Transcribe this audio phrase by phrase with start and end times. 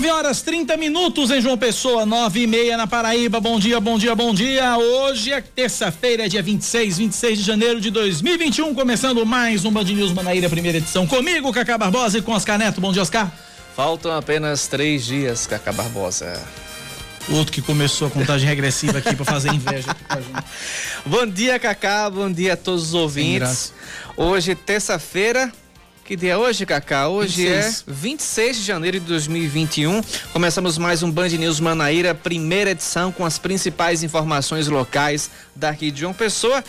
[0.00, 3.38] 9 horas 30 minutos em João Pessoa, 9 e meia na Paraíba.
[3.38, 4.78] Bom dia, bom dia, bom dia.
[4.78, 8.74] Hoje é terça-feira, dia 26, 26 de janeiro de 2021.
[8.74, 11.06] Começando mais um Band News Manaíra, primeira edição.
[11.06, 12.80] Comigo, Cacá Barbosa e com Oscar Neto.
[12.80, 13.30] Bom dia, Oscar.
[13.76, 16.42] Faltam apenas três dias, Cacá Barbosa.
[17.28, 20.46] Outro que começou a contagem regressiva aqui para fazer inveja aqui com a gente.
[21.04, 22.08] Bom dia, Cacá.
[22.08, 23.74] Bom dia a todos os ouvintes.
[24.16, 25.52] Hoje, terça-feira,
[26.10, 27.06] que dia é hoje, Cacá?
[27.06, 27.84] Hoje 26.
[27.86, 30.02] é 26 de janeiro de 2021.
[30.32, 36.00] Começamos mais um Band News Manaíra, primeira edição com as principais informações locais daqui de
[36.00, 36.64] João Pessoa.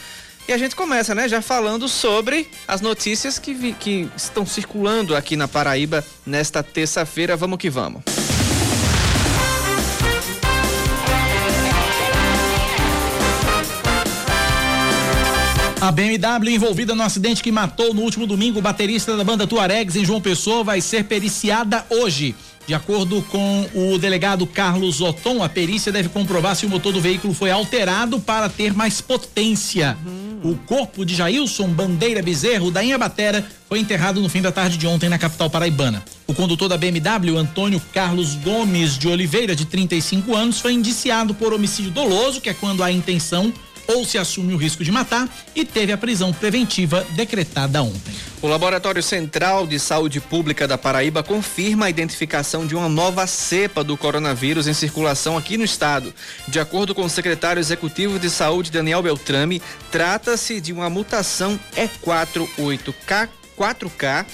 [0.47, 5.15] E a gente começa, né, já falando sobre as notícias que, vi, que estão circulando
[5.15, 7.35] aqui na Paraíba nesta terça-feira.
[7.35, 8.03] Vamos que vamos.
[15.81, 19.95] A BMW envolvida no acidente que matou no último domingo o baterista da banda Tuaregs
[19.95, 22.35] em João Pessoa vai ser periciada hoje.
[22.67, 27.01] De acordo com o delegado Carlos Oton, a perícia deve comprovar se o motor do
[27.01, 29.97] veículo foi alterado para ter mais potência.
[30.05, 30.51] Uhum.
[30.51, 34.85] O corpo de Jailson Bandeira Bezerro, da Inhabatera, foi enterrado no fim da tarde de
[34.85, 36.03] ontem na capital paraibana.
[36.27, 41.51] O condutor da BMW, Antônio Carlos Gomes de Oliveira, de 35 anos, foi indiciado por
[41.51, 43.51] homicídio doloso, que é quando há intenção
[43.87, 48.13] ou se assume o risco de matar e teve a prisão preventiva decretada ontem.
[48.41, 53.83] O Laboratório Central de Saúde Pública da Paraíba confirma a identificação de uma nova cepa
[53.83, 56.13] do coronavírus em circulação aqui no estado.
[56.47, 63.29] De acordo com o secretário executivo de Saúde, Daniel Beltrame, trata-se de uma mutação E48K
[63.61, 64.25] 4K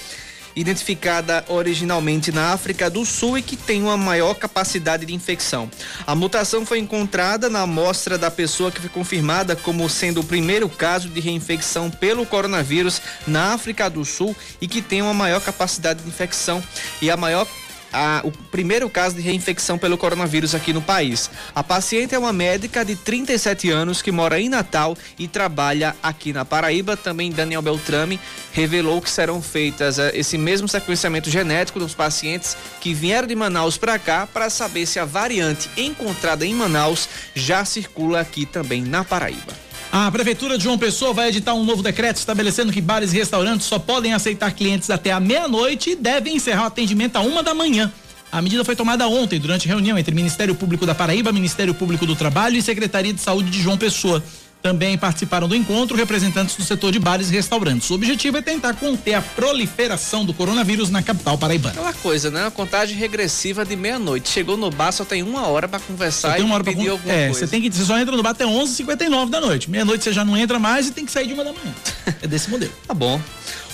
[0.58, 5.70] identificada originalmente na África do Sul e que tem uma maior capacidade de infecção.
[6.06, 10.68] A mutação foi encontrada na amostra da pessoa que foi confirmada como sendo o primeiro
[10.68, 16.02] caso de reinfecção pelo coronavírus na África do Sul e que tem uma maior capacidade
[16.02, 16.62] de infecção
[17.00, 17.46] e a maior
[17.92, 21.30] a, o primeiro caso de reinfecção pelo coronavírus aqui no país.
[21.54, 26.32] A paciente é uma médica de 37 anos que mora em Natal e trabalha aqui
[26.32, 26.96] na Paraíba.
[26.96, 28.20] Também Daniel Beltrame
[28.52, 33.76] revelou que serão feitas uh, esse mesmo sequenciamento genético dos pacientes que vieram de Manaus
[33.76, 39.04] para cá para saber se a variante encontrada em Manaus já circula aqui também na
[39.04, 39.67] Paraíba.
[39.90, 43.66] A Prefeitura de João Pessoa vai editar um novo decreto estabelecendo que bares e restaurantes
[43.66, 47.54] só podem aceitar clientes até a meia-noite e devem encerrar o atendimento a uma da
[47.54, 47.90] manhã.
[48.30, 52.14] A medida foi tomada ontem, durante reunião entre Ministério Público da Paraíba, Ministério Público do
[52.14, 54.22] Trabalho e Secretaria de Saúde de João Pessoa.
[54.62, 57.88] Também participaram do encontro representantes do setor de bares e restaurantes.
[57.90, 61.74] O objetivo é tentar conter a proliferação do coronavírus na capital paraibana.
[61.74, 62.46] Aquela coisa, né?
[62.46, 64.28] A contagem regressiva de meia-noite.
[64.28, 67.12] Chegou no bar, só tem uma hora para conversar tem uma hora pedir pra, alguma
[67.12, 67.40] é, coisa.
[67.40, 69.70] Você tem que você só entra no bar até 11h59 da noite.
[69.70, 71.74] Meia-noite você já não entra mais e tem que sair de uma da manhã.
[72.20, 72.72] É desse modelo.
[72.86, 73.20] Tá bom.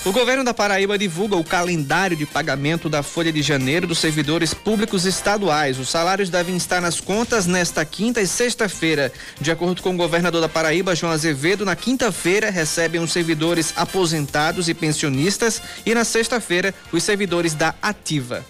[0.05, 4.53] O governo da Paraíba divulga o calendário de pagamento da folha de janeiro dos servidores
[4.53, 5.79] públicos estaduais.
[5.79, 9.11] Os salários devem estar nas contas nesta quinta e sexta-feira.
[9.41, 14.69] De acordo com o governador da Paraíba, João Azevedo, na quinta-feira recebem os servidores aposentados
[14.69, 18.45] e pensionistas e na sexta-feira os servidores da Ativa.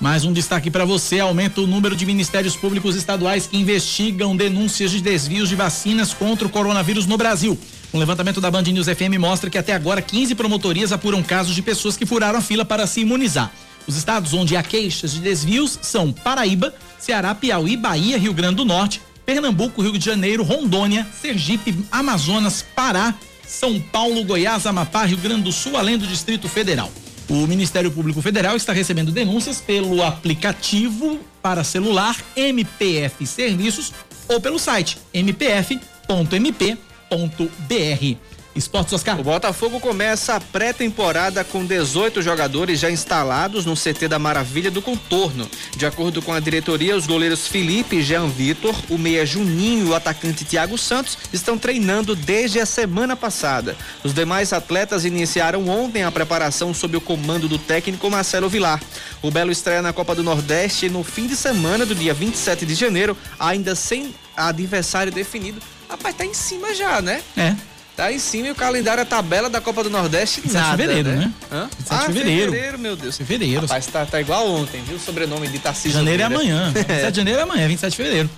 [0.00, 4.90] Mais um destaque para você: aumenta o número de ministérios públicos estaduais que investigam denúncias
[4.90, 7.58] de desvios de vacinas contra o coronavírus no Brasil.
[7.92, 11.62] Um levantamento da Band News FM mostra que até agora 15 promotorias apuram casos de
[11.62, 13.50] pessoas que furaram a fila para se imunizar.
[13.86, 18.64] Os estados onde há queixas de desvios são Paraíba, Ceará, Piauí, Bahia, Rio Grande do
[18.64, 23.14] Norte, Pernambuco, Rio de Janeiro, Rondônia, Sergipe, Amazonas, Pará,
[23.46, 26.92] São Paulo, Goiás, Amapá, Rio Grande do Sul, além do Distrito Federal.
[27.28, 33.92] O Ministério Público Federal está recebendo denúncias pelo aplicativo para celular MPF Serviços
[34.28, 38.16] ou pelo site mpf.mp.com br
[38.58, 39.20] Esportes Oscar.
[39.20, 44.82] O Botafogo começa a pré-temporada com 18 jogadores já instalados no CT da Maravilha do
[44.82, 45.48] Contorno.
[45.76, 49.90] De acordo com a diretoria, os goleiros Felipe e Jean Vitor, o meia Juninho e
[49.90, 53.76] o atacante Thiago Santos estão treinando desde a semana passada.
[54.02, 58.82] Os demais atletas iniciaram ontem a preparação sob o comando do técnico Marcelo Vilar.
[59.22, 62.74] O Belo estreia na Copa do Nordeste no fim de semana do dia 27 de
[62.74, 67.22] janeiro, ainda sem adversário definido Rapaz, tá em cima já, né?
[67.36, 67.56] É.
[67.98, 70.82] Tá em cima e o calendário, a tabela da Copa do Nordeste, 27 nada, de
[70.82, 71.16] fevereiro, né?
[71.16, 71.32] né?
[71.50, 71.68] Hã?
[71.90, 72.52] Ah, fevereiro.
[72.52, 73.16] fevereiro, meu Deus.
[73.16, 73.62] Fevereiro.
[73.62, 74.94] Rapaz, tá, tá igual ontem, viu?
[74.94, 75.98] O sobrenome de Tarcísio.
[75.98, 76.70] Janeiro é amanhã.
[76.78, 78.30] 27 de janeiro é amanhã, 27 de fevereiro.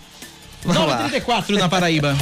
[0.62, 0.98] Vamos 9 lá.
[1.00, 2.16] 34 na Paraíba.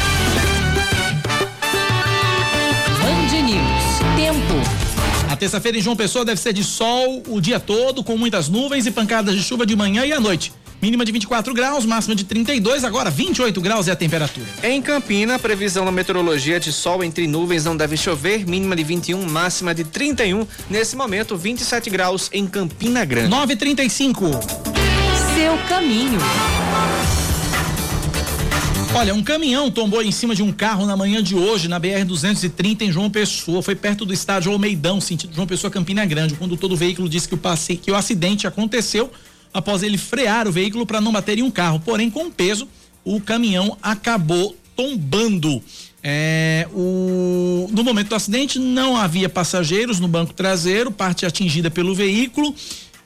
[3.00, 4.16] Band News.
[4.16, 5.30] Tempo.
[5.30, 8.84] A terça-feira em João Pessoa deve ser de sol o dia todo, com muitas nuvens
[8.84, 10.52] e pancadas de chuva de manhã e à noite.
[10.80, 14.46] Mínima de 24 graus, máxima de 32, agora 28 graus é a temperatura.
[14.62, 19.28] Em Campina, previsão na meteorologia de sol entre nuvens não deve chover, mínima de 21,
[19.28, 20.46] máxima de 31.
[20.70, 23.28] Nesse momento, 27 graus em Campina Grande.
[23.28, 24.30] 9:35.
[25.34, 26.18] seu caminho.
[28.94, 32.82] Olha, um caminhão tombou em cima de um carro na manhã de hoje na BR-230
[32.82, 33.62] em João Pessoa.
[33.62, 36.34] Foi perto do estádio Almeidão, sentido João Pessoa Campina Grande.
[36.34, 37.76] O condutor do veículo disse que o, passe...
[37.76, 39.10] que o acidente aconteceu
[39.52, 41.80] após ele frear o veículo para não bater em um carro.
[41.80, 42.68] Porém, com peso,
[43.04, 45.62] o caminhão acabou tombando.
[46.02, 47.68] É, o...
[47.72, 52.54] No momento do acidente, não havia passageiros no banco traseiro, parte atingida pelo veículo.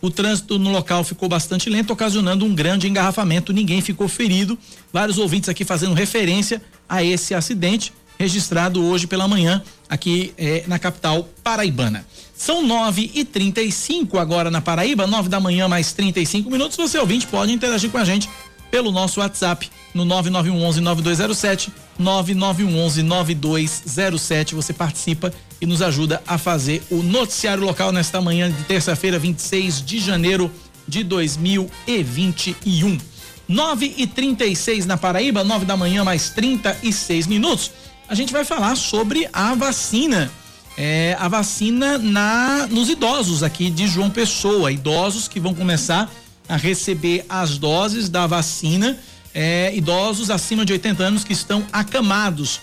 [0.00, 3.52] O trânsito no local ficou bastante lento, ocasionando um grande engarrafamento.
[3.52, 4.58] Ninguém ficou ferido.
[4.92, 10.78] Vários ouvintes aqui fazendo referência a esse acidente registrado hoje pela manhã aqui eh, na
[10.78, 12.04] capital paraibana.
[12.42, 16.76] São nove e trinta e cinco agora na Paraíba, nove da manhã mais 35 minutos.
[16.76, 18.28] Você ouvinte pode interagir com a gente
[18.68, 24.56] pelo nosso WhatsApp no 9911 9207 9911 9207.
[24.56, 29.80] Você participa e nos ajuda a fazer o noticiário local nesta manhã de terça-feira, 26
[29.80, 30.50] de janeiro
[30.88, 32.98] de 2021.
[33.46, 37.70] 9 e 36 na Paraíba, 9 da manhã, mais 36 minutos.
[38.08, 40.28] A gente vai falar sobre a vacina.
[40.76, 44.72] É, a vacina na nos idosos aqui de João Pessoa.
[44.72, 46.10] Idosos que vão começar
[46.48, 48.98] a receber as doses da vacina.
[49.34, 52.60] É, idosos acima de 80 anos que estão acamados.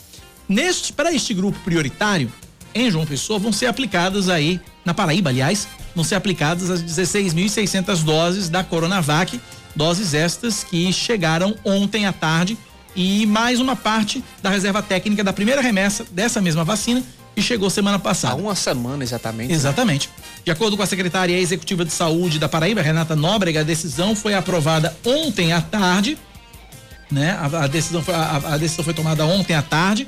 [0.48, 2.32] Neste, para este grupo prioritário,
[2.74, 8.04] em João Pessoa vão ser aplicadas aí, na Paraíba, aliás, vão ser aplicadas as 16.600
[8.04, 9.40] doses da Coronavac,
[9.76, 12.58] doses estas que chegaram ontem à tarde
[12.96, 17.04] e mais uma parte da reserva técnica da primeira remessa dessa mesma vacina
[17.40, 18.34] que chegou semana passada.
[18.34, 19.50] Há uma semana exatamente.
[19.50, 19.56] Né?
[19.56, 20.10] Exatamente.
[20.10, 20.24] Né?
[20.46, 24.34] De acordo com a secretária executiva de saúde da Paraíba, Renata Nóbrega, a decisão foi
[24.34, 26.18] aprovada ontem à tarde,
[27.10, 27.32] né?
[27.32, 30.08] A, a decisão foi, a, a decisão foi tomada ontem à tarde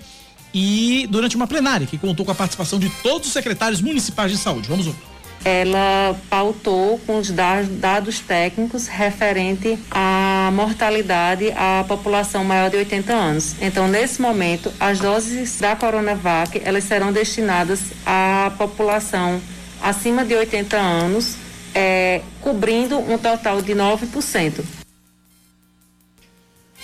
[0.54, 4.38] e durante uma plenária que contou com a participação de todos os secretários municipais de
[4.38, 4.68] saúde.
[4.68, 5.00] Vamos ouvir.
[5.44, 9.80] Ela pautou com os dados técnicos referente
[10.47, 13.55] à mortalidade à população maior de 80 anos.
[13.61, 19.41] Então, nesse momento, as doses da Coronavac elas serão destinadas à população
[19.81, 21.35] acima de 80 anos,
[21.73, 24.63] é, cobrindo um total de 9%.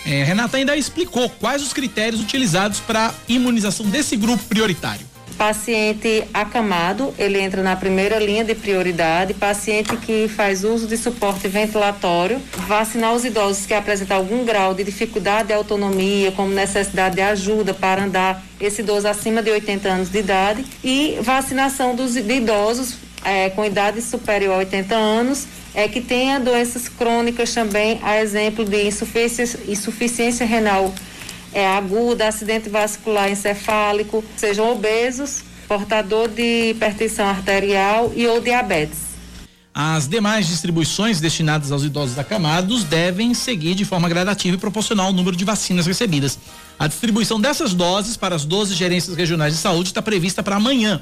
[0.06, 5.06] É, Renata ainda explicou quais os critérios utilizados para imunização desse grupo prioritário.
[5.38, 9.36] Paciente acamado, ele entra na primeira linha de prioridade.
[9.36, 12.42] Paciente que faz uso de suporte ventilatório.
[12.68, 17.74] Vacinar os idosos que apresentam algum grau de dificuldade de autonomia, como necessidade de ajuda
[17.74, 20.66] para andar, esse idoso acima de 80 anos de idade.
[20.84, 25.46] E vacinação dos de idosos é, com idade superior a 80 anos
[25.76, 30.92] é que tenha doenças crônicas também, a exemplo de insuficiência, insuficiência renal
[31.54, 39.08] é, aguda, acidente vascular encefálico, sejam obesos, portador de hipertensão arterial e ou diabetes.
[39.80, 45.14] As demais distribuições destinadas aos idosos acamados devem seguir de forma gradativa e proporcional ao
[45.14, 46.40] número de vacinas recebidas.
[46.80, 51.00] A distribuição dessas doses para as 12 gerências regionais de saúde está prevista para amanhã.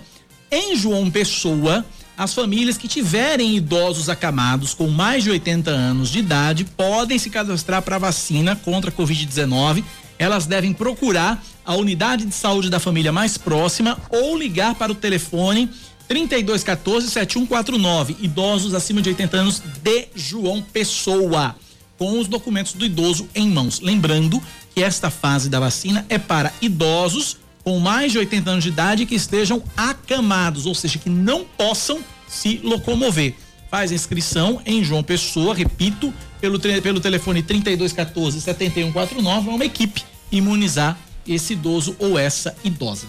[0.52, 1.86] Em João Pessoa,
[2.18, 7.30] as famílias que tiverem idosos acamados com mais de 80 anos de idade podem se
[7.30, 9.84] cadastrar para vacina contra a Covid-19.
[10.18, 14.96] Elas devem procurar a unidade de saúde da família mais próxima ou ligar para o
[14.96, 15.70] telefone
[16.08, 18.18] 3214 7149.
[18.22, 21.56] Idosos acima de 80 anos de João Pessoa,
[21.98, 23.80] com os documentos do idoso em mãos.
[23.80, 24.42] Lembrando
[24.74, 29.06] que esta fase da vacina é para idosos com mais de 80 anos de idade
[29.08, 33.34] que estejam acamados, ou seja, que não possam se locomover.
[33.70, 40.04] Faz a inscrição em João Pessoa, repito, pelo, pelo telefone 3214 7149, é uma equipe
[40.32, 43.08] imunizar esse idoso ou essa idosa.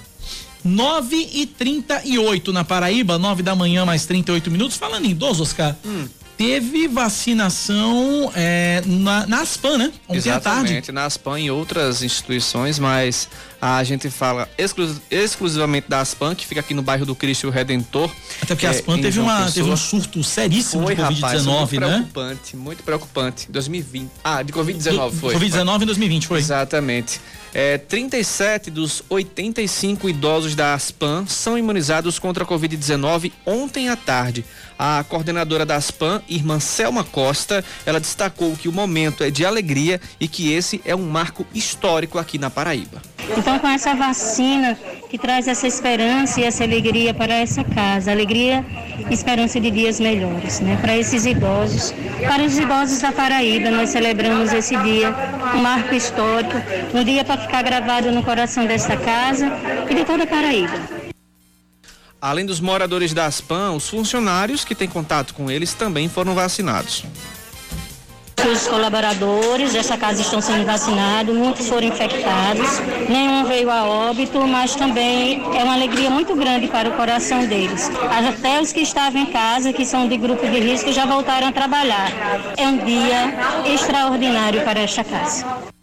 [0.65, 4.77] 9 e 38 na Paraíba, 9 da manhã, mais 38 minutos.
[4.77, 9.93] Falando em idoso, Oscar, hum teve vacinação é, na, na Aspan, né?
[10.07, 13.29] Ontem Exatamente, na Aspan e outras instituições, mas
[13.61, 18.11] a gente fala exclus, exclusivamente da Aspan, que fica aqui no bairro do Cristo Redentor.
[18.43, 21.87] Até porque a Aspan é, teve, uma, teve um surto seríssimo foi, de Covid-19, né?
[21.89, 23.51] Muito preocupante, muito preocupante.
[23.51, 24.11] 2020.
[24.23, 25.35] Ah, de Covid-19 foi.
[25.35, 26.39] Covid-19 em 2020 foi.
[26.39, 27.21] Exatamente.
[27.55, 34.45] É, 37 dos 85 idosos da Aspan são imunizados contra a Covid-19 ontem à tarde.
[34.79, 40.01] A coordenadora da Aspan, irmã Selma Costa, ela destacou que o momento é de alegria
[40.21, 43.01] e que esse é um marco histórico aqui na Paraíba.
[43.37, 44.79] Então, com essa vacina
[45.09, 48.65] que traz essa esperança e essa alegria para essa casa, alegria
[49.11, 50.79] e esperança de dias melhores, né?
[50.81, 51.93] Para esses idosos,
[52.27, 55.15] para os idosos da Paraíba, nós celebramos esse dia,
[55.55, 56.55] um marco histórico,
[56.95, 59.51] um dia para ficar gravado no coração desta casa
[59.89, 60.96] e de toda a Paraíba.
[62.27, 67.05] Além dos moradores da Aspan, os funcionários que têm contato com eles também foram vacinados.
[68.53, 74.75] Os colaboradores dessa casa estão sendo vacinados, muitos foram infectados, nenhum veio a óbito, mas
[74.75, 77.89] também é uma alegria muito grande para o coração deles.
[78.11, 81.53] Até os que estavam em casa, que são de grupo de risco, já voltaram a
[81.53, 82.11] trabalhar.
[82.57, 85.76] É um dia extraordinário para esta casa.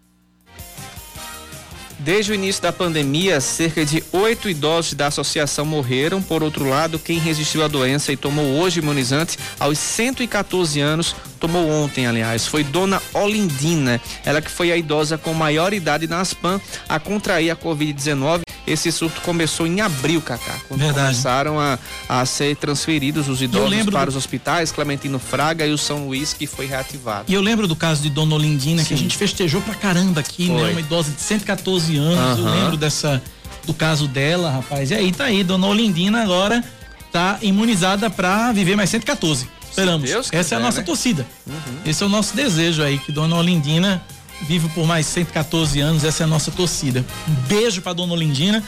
[2.04, 6.22] Desde o início da pandemia, cerca de oito idosos da associação morreram.
[6.22, 11.70] Por outro lado, quem resistiu à doença e tomou hoje imunizante aos 114 anos, tomou
[11.70, 14.00] ontem, aliás, foi Dona Olindina.
[14.24, 18.90] Ela que foi a idosa com maior idade na Aspan a contrair a Covid-19 esse
[18.94, 21.08] surto começou em abril, Cacá, quando Verdade.
[21.08, 26.06] começaram a, a ser transferidos os idosos para os hospitais, Clementino Fraga e o São
[26.06, 27.26] Luís, que foi reativado.
[27.28, 28.88] E eu lembro do caso de Dona Olindina, Sim.
[28.88, 30.60] que a gente festejou pra caramba aqui, né?
[30.60, 30.68] foi.
[30.68, 30.72] né?
[30.72, 33.22] Uma idosa de 114 anos, eu lembro dessa,
[33.66, 34.92] do caso dela, rapaz.
[34.92, 36.64] E aí tá aí, Dona Olindina agora
[37.12, 39.46] tá imunizada para viver mais 114.
[39.74, 40.10] Esperamos.
[40.10, 40.86] Essa quiser, é a nossa né?
[40.86, 41.26] torcida.
[41.48, 41.56] Uhum.
[41.86, 44.02] Esse é o nosso desejo aí, que Dona Olindina
[44.44, 47.04] vive por mais 114 anos, essa é a nossa torcida.
[47.28, 48.64] Um beijo para dona Olindina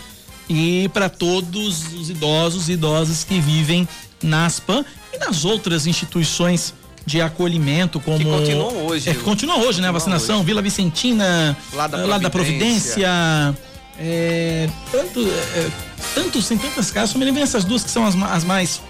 [0.50, 3.88] e para todos os idosos e idosas que vivem
[4.24, 6.74] na ASPAM e nas outras instituições
[7.05, 9.09] de acolhimento como que continuam hoje.
[9.09, 9.89] É, que continuam hoje, né?
[9.89, 10.45] A vacinação, hoje.
[10.45, 13.07] Vila Vicentina, lá da, lá da Providência,
[14.00, 15.69] é, tanto, é,
[16.15, 18.81] tantos, tem tantas casas, só me lembro essas duas que são as, as mais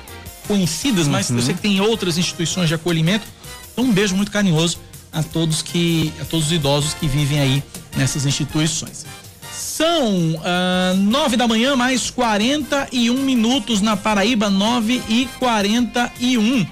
[0.46, 1.12] conhecidas, uhum.
[1.12, 3.26] mas eu sei que tem outras instituições de acolhimento.
[3.72, 4.80] Então um beijo muito carinhoso
[5.12, 7.64] a todos que a todos os idosos que vivem aí
[7.96, 9.06] nessas instituições.
[9.52, 16.66] São ah, nove da manhã mais 41 minutos na Paraíba, nove e quarenta e um.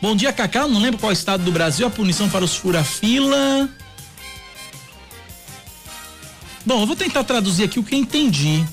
[0.00, 0.68] Bom dia, Cacá.
[0.68, 3.68] Não lembro qual estado do Brasil a punição para os fura-fila.
[6.66, 8.64] Bom, eu vou tentar traduzir aqui o que entendi.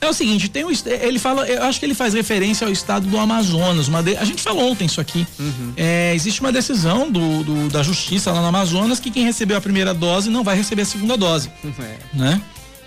[0.00, 3.06] É o seguinte, tem um, ele fala, eu acho que ele faz referência ao estado
[3.06, 3.88] do Amazonas.
[3.88, 5.26] Uma de, a gente falou ontem isso aqui.
[5.38, 5.72] Uhum.
[5.76, 9.60] É, existe uma decisão do, do, da justiça lá no Amazonas que quem recebeu a
[9.60, 11.50] primeira dose não vai receber a segunda dose.
[11.78, 11.96] É.
[12.16, 12.40] Né?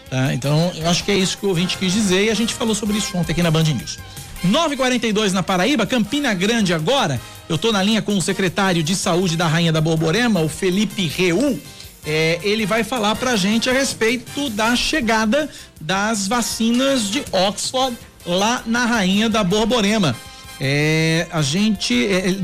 [0.10, 2.54] Tá, então, eu acho que é isso que o ouvinte quis dizer e a gente
[2.56, 4.00] falou sobre isso ontem aqui na Band News.
[4.44, 7.22] 942 na Paraíba, Campina Grande agora.
[7.48, 11.06] Eu tô na linha com o secretário de saúde da Rainha da Borborema, o Felipe
[11.06, 11.60] Reu
[12.06, 17.98] é, ele vai falar para a gente a respeito da chegada das vacinas de Oxford
[18.26, 20.16] lá na Rainha da Borborema.
[20.62, 22.36] É, a gente, é,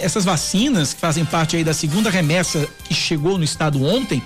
[0.00, 4.22] essas vacinas que fazem parte aí da segunda remessa que chegou no estado ontem,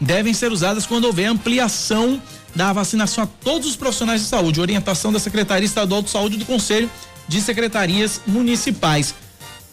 [0.00, 2.20] devem ser usadas quando houver ampliação
[2.54, 6.44] da vacinação a todos os profissionais de saúde, orientação da Secretaria Estadual de Saúde do
[6.44, 6.90] Conselho
[7.26, 9.14] de Secretarias Municipais.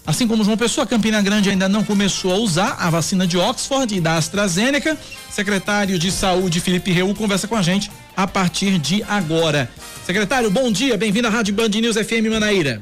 [0.10, 3.96] Assim como João Pessoa, Campina Grande ainda não começou a usar a vacina de Oxford
[3.96, 4.98] e da AstraZeneca.
[5.30, 9.70] Secretário de Saúde Felipe Reu conversa com a gente a partir de agora.
[10.04, 12.82] Secretário, bom dia, bem-vindo à Rádio Band News FM Manaíra.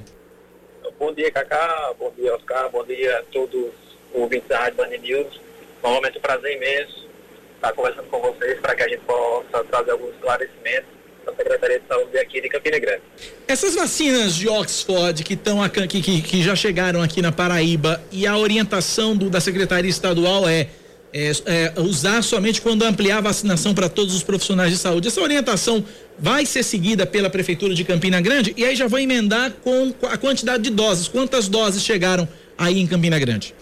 [0.98, 3.74] Bom dia, Cacá, bom dia, Oscar, bom dia a todos os
[4.14, 5.42] ouvintes da Rádio Band News.
[5.84, 7.10] Novamente um prazer imenso
[7.56, 10.97] estar conversando com vocês para que a gente possa trazer alguns esclarecimentos
[11.28, 13.02] da Secretaria de Saúde aqui de Campina Grande.
[13.48, 18.26] Essas vacinas de Oxford que, estão que, que, que já chegaram aqui na Paraíba e
[18.26, 20.68] a orientação do, da Secretaria Estadual é,
[21.14, 25.08] é, é, usar somente quando ampliar a vacinação para todos os profissionais de saúde.
[25.08, 25.84] Essa orientação
[26.18, 30.18] vai ser seguida pela Prefeitura de Campina Grande e aí já vou emendar com a
[30.18, 31.08] quantidade de doses.
[31.08, 33.54] Quantas doses chegaram aí em Campina Grande?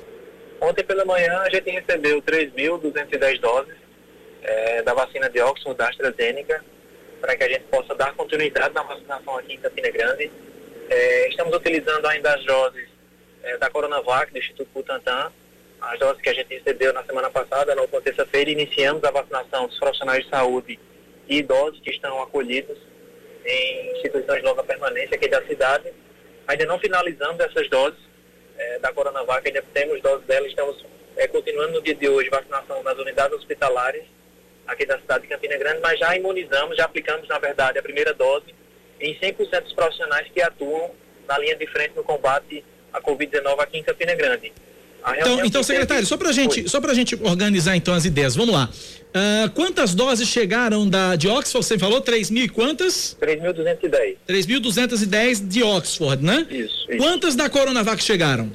[0.62, 3.74] Ontem pela manhã a gente recebeu 3.210 doses
[4.42, 6.64] é, da vacina de Oxford da AstraZeneca
[7.26, 10.32] para que a gente possa dar continuidade na vacinação aqui em Campina Grande.
[10.88, 12.88] É, estamos utilizando ainda as doses
[13.42, 15.32] é, da Coronavac, do Instituto Butantan,
[15.82, 19.66] as doses que a gente recebeu na semana passada, na última terça-feira, iniciamos a vacinação
[19.66, 20.80] dos profissionais de saúde
[21.28, 22.78] e idosos que estão acolhidos
[23.44, 25.92] em instituições de longa permanência aqui da cidade.
[26.48, 28.00] Ainda não finalizamos essas doses
[28.56, 30.86] é, da Coronavac, ainda temos doses dela, estamos
[31.18, 34.04] é, continuando no dia de hoje vacinação nas unidades hospitalares
[34.68, 38.14] aqui da cidade de Campina Grande, mas já imunizamos, já aplicamos, na verdade, a primeira
[38.14, 38.46] dose
[39.00, 40.92] em 100% dos profissionais que atuam
[41.28, 44.54] na linha de frente no combate à Covid-19 aqui em Campina Grande.
[45.20, 48.70] Então, então secretário, só pra gente, só pra gente organizar então as ideias, vamos lá.
[49.16, 51.64] Uh, quantas doses chegaram da, de Oxford?
[51.66, 53.16] Você falou 3 mil e quantas?
[53.22, 54.18] 3.210.
[54.28, 56.48] 3.210 de Oxford, né?
[56.50, 56.98] Isso, isso.
[56.98, 58.52] Quantas da Coronavac chegaram?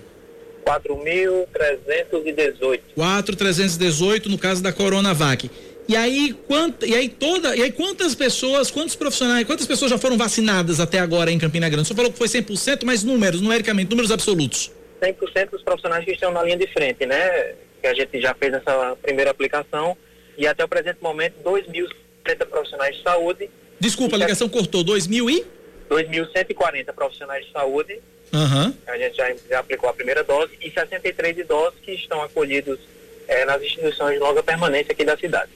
[0.67, 2.81] 4.318.
[2.99, 5.49] 4.318 no caso da Coronavac.
[5.91, 9.99] E aí, quant, e aí toda, e aí quantas pessoas, quantos profissionais, quantas pessoas já
[9.99, 11.89] foram vacinadas até agora em Campina Grande?
[11.89, 14.71] Você falou que foi 100%, mas números, numericamente, números absolutos.
[15.03, 17.55] 100% dos profissionais que estão na linha de frente, né?
[17.81, 19.97] Que a gente já fez essa primeira aplicação
[20.39, 23.51] e até o presente momento 2.070 profissionais de saúde.
[23.81, 25.45] Desculpa, a ligação cortou, 2.000 e?
[25.93, 27.99] 2.140 profissionais de saúde
[28.33, 28.73] Uhum.
[28.87, 32.79] A gente já, já, aplicou a primeira dose e 63 idosos que estão acolhidos
[33.27, 35.51] é, nas instituições de longa permanência aqui da cidade.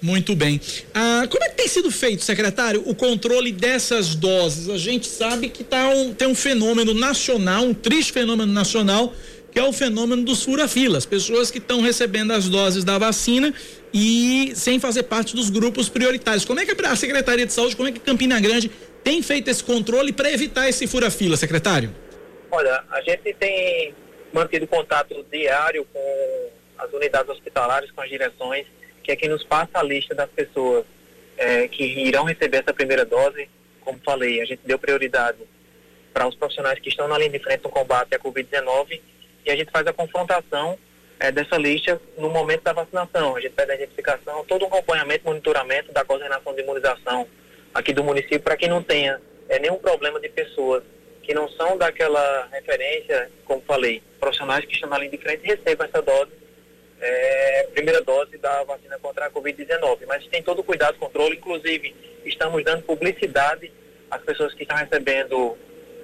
[0.00, 0.60] Muito bem.
[0.94, 4.68] Ah, como é que tem sido feito, secretário, o controle dessas doses?
[4.68, 9.12] A gente sabe que tá um, tem um fenômeno nacional, um triste fenômeno nacional,
[9.50, 11.04] que é o fenômeno dos fura-filas.
[11.04, 13.52] Pessoas que estão recebendo as doses da vacina
[13.92, 16.44] e sem fazer parte dos grupos prioritários.
[16.44, 18.70] Como é que a Secretaria de Saúde, como é que Campina Grande
[19.02, 21.94] tem feito esse controle para evitar esse fura-fila, secretário?
[22.50, 23.94] Olha, a gente tem
[24.32, 28.66] mantido contato diário com as unidades hospitalares, com as direções,
[29.08, 30.84] que é quem nos passa a lista das pessoas
[31.38, 33.48] é, que irão receber essa primeira dose.
[33.80, 35.38] Como falei, a gente deu prioridade
[36.12, 39.00] para os profissionais que estão na linha de frente no combate à Covid-19
[39.46, 40.78] e a gente faz a confrontação
[41.18, 43.34] é, dessa lista no momento da vacinação.
[43.34, 47.26] A gente pede a identificação, todo o acompanhamento, monitoramento da coordenação de imunização
[47.72, 50.82] aqui do município para que não tenha é, nenhum problema de pessoas
[51.22, 55.86] que não são daquela referência, como falei, profissionais que estão na linha de frente recebam
[55.86, 56.30] essa dose,
[57.00, 59.98] é, primeira dose da vacina contra a Covid-19.
[60.06, 63.72] Mas tem todo o cuidado, controle, inclusive estamos dando publicidade
[64.10, 65.56] às pessoas que estão recebendo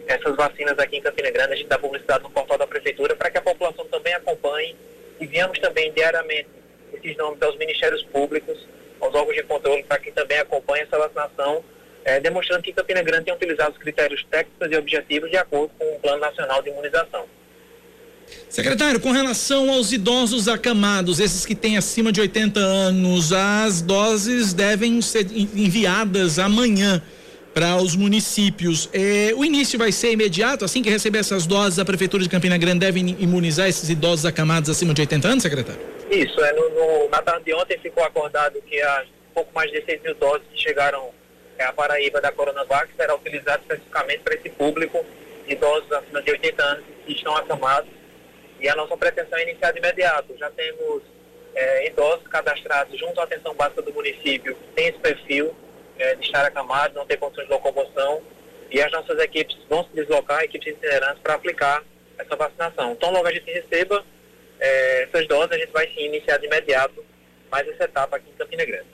[0.07, 3.31] essas vacinas aqui em Campina Grande, a gente dá publicidade no portal da Prefeitura para
[3.31, 4.77] que a população também acompanhe
[5.21, 6.49] enviamos também diariamente
[6.93, 8.67] esses nomes aos ministérios públicos,
[9.01, 11.65] aos órgãos de controle, para que também acompanhe essa vacinação,
[12.05, 15.97] é, demonstrando que Campina Grande tem utilizado os critérios técnicos e objetivos de acordo com
[15.97, 17.27] o Plano Nacional de Imunização.
[18.49, 24.53] Secretário, com relação aos idosos acamados, esses que têm acima de 80 anos, as doses
[24.53, 27.03] devem ser enviadas amanhã
[27.53, 28.89] para os municípios.
[28.93, 32.59] É, o início vai ser imediato, assim que receber essas doses, a Prefeitura de Campina
[32.59, 35.81] Grande deve imunizar esses idosos acamados acima de 80 anos, secretário?
[36.11, 39.81] Isso, é, no, no, na tarde de ontem ficou acordado que há pouco mais de
[39.81, 41.11] 16 mil doses que chegaram
[41.59, 45.05] é, à Paraíba da Coronavac será utilizado especificamente para esse público
[45.47, 47.89] idosos acima de 80 anos que estão acamados.
[48.65, 50.35] E a nossa pretensão é iniciar de imediato.
[50.39, 51.03] Já temos
[51.55, 55.55] é, idosos cadastrados junto à atenção básica do município, tem esse perfil,
[55.99, 58.23] é, de estar acamado, não ter condições de locomoção,
[58.71, 61.85] e as nossas equipes vão se deslocar, equipes itinerantes, para aplicar
[62.19, 62.93] essa vacinação.
[62.93, 64.03] Então, logo a gente receba
[64.59, 67.05] é, essas doses, a gente vai sim iniciar de imediato
[67.51, 68.87] mais essa etapa aqui em Campina Grande.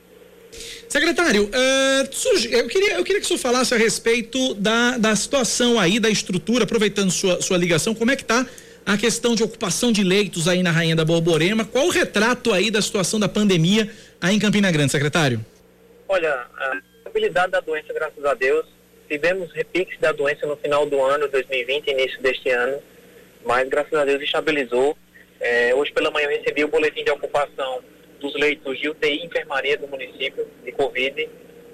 [0.88, 1.48] Secretário,
[2.50, 6.10] eu, queria, eu queria que o senhor falasse a respeito da, da situação aí, da
[6.10, 8.44] estrutura, aproveitando sua, sua ligação, como é que está
[8.92, 12.72] a questão de ocupação de leitos aí na Rainha da Borborema, qual o retrato aí
[12.72, 13.88] da situação da pandemia
[14.20, 15.44] aí em Campina Grande, secretário?
[16.08, 18.66] Olha, a estabilidade da doença, graças a Deus.
[19.08, 22.82] Tivemos repiques da doença no final do ano 2020, início deste ano,
[23.46, 24.98] mas graças a Deus estabilizou.
[25.38, 27.84] É, hoje pela manhã eu recebi o boletim de ocupação
[28.20, 31.28] dos leitos de UTI e enfermaria do município de Covid.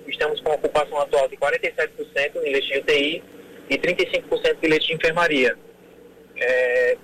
[0.07, 3.23] Estamos com ocupação atual de 47% em leitos de UTI
[3.71, 5.57] e 35% de leitos de enfermaria.
[6.39, 6.97] É,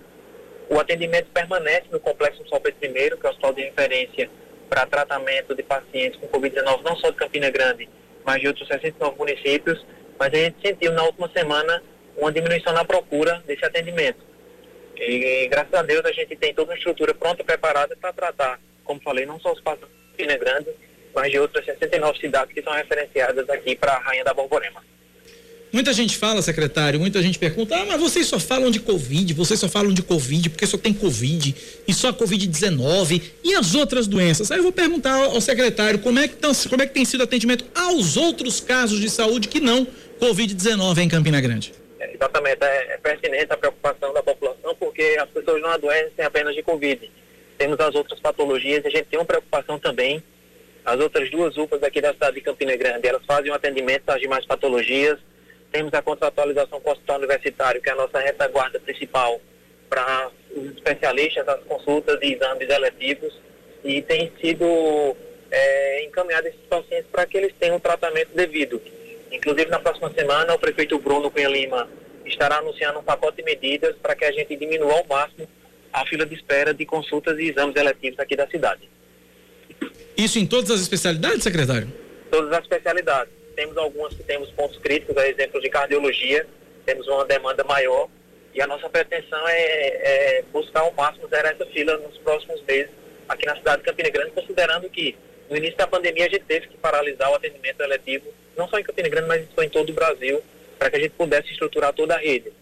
[0.69, 4.31] o atendimento permanece no Complexo São Pedro I, que é o hospital de referência
[4.69, 7.89] para tratamento de pacientes com Covid-19, não só de Campina Grande,
[8.25, 9.85] mais de outros 69 municípios,
[10.19, 11.83] mas a gente sentiu na última semana
[12.17, 14.21] uma diminuição na procura desse atendimento.
[14.97, 18.61] E graças a Deus a gente tem toda uma estrutura pronta e preparada para tratar,
[18.85, 20.71] como falei, não só os pacientes de Pina Grande,
[21.15, 24.83] mas de outras 69 cidades que são referenciadas aqui para a Rainha da Borborema.
[25.73, 29.59] Muita gente fala, secretário, muita gente pergunta, ah, mas vocês só falam de Covid, vocês
[29.59, 31.57] só falam de Covid porque só tem Covid
[31.89, 34.51] e só Covid-19 e as outras doenças.
[34.51, 37.21] Aí eu vou perguntar ao secretário como é que, tão, como é que tem sido
[37.21, 39.87] o atendimento aos outros casos de saúde que não
[40.21, 41.73] Covid-19 em Campina Grande.
[41.99, 46.55] É, exatamente, é, é pertinente a preocupação da população porque as pessoas não adoecem apenas
[46.55, 47.11] de Covid.
[47.57, 50.23] Temos as outras patologias a gente tem uma preocupação também.
[50.85, 54.21] As outras duas UPAs aqui da cidade de Campina Grande, elas fazem um atendimento às
[54.21, 55.19] demais patologias,
[55.73, 59.41] temos a contratualização com o hospital universitário, que é a nossa retaguarda principal
[59.89, 63.33] para os especialistas, as consultas e exames eletivos,
[63.83, 65.17] e tem sido
[65.51, 68.81] é, encaminhado esses pacientes para que eles tenham um tratamento devido.
[69.31, 71.89] Inclusive, na próxima semana, o prefeito Bruno Cunha Lima
[72.25, 75.49] estará anunciando um pacote de medidas para que a gente diminua ao máximo
[75.93, 78.89] a fila de espera de consultas e exames eletivos aqui da cidade.
[80.17, 81.93] Isso em todas as especialidades, secretário?
[82.31, 86.47] Todas as especialidades temos algumas que temos pontos críticos, a exemplo de cardiologia,
[86.85, 88.09] temos uma demanda maior
[88.55, 92.91] e a nossa pretensão é, é buscar ao máximo zerar essa fila nos próximos meses
[93.29, 95.17] aqui na cidade de Campina Grande, considerando que
[95.49, 98.85] no início da pandemia a gente teve que paralisar o atendimento eletivo, não só em
[98.85, 100.43] Campina Grande, mas em todo o Brasil,
[100.79, 102.53] para que a gente pudesse estruturar toda a rede.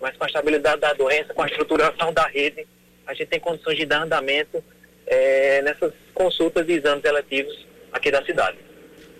[0.00, 2.66] Mas com a estabilidade da doença, com a estruturação da rede,
[3.06, 4.62] a gente tem condições de dar andamento
[5.06, 8.58] é, nessas consultas e exames eletivos aqui da cidade.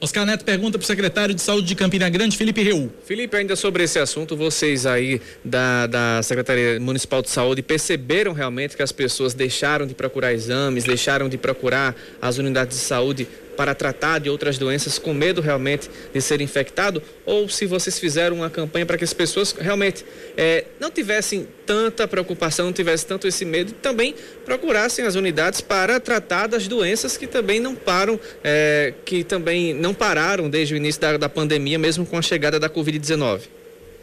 [0.01, 2.89] Oscar Neto pergunta para o secretário de Saúde de Campina Grande, Felipe Reu.
[3.05, 8.77] Felipe, ainda sobre esse assunto, vocês aí da, da Secretaria Municipal de Saúde perceberam realmente
[8.77, 13.27] que as pessoas deixaram de procurar exames, deixaram de procurar as unidades de saúde
[13.59, 17.03] para tratar de outras doenças com medo realmente de ser infectado?
[17.27, 20.05] Ou se vocês fizeram uma campanha para que as pessoas realmente
[20.37, 25.61] é, não tivessem tanta preocupação, não tivessem tanto esse medo e também procurassem as unidades
[25.61, 30.77] para tratar das doenças que também não param, é, que também não pararam desde o
[30.77, 33.41] início da, da pandemia, mesmo com a chegada da Covid-19?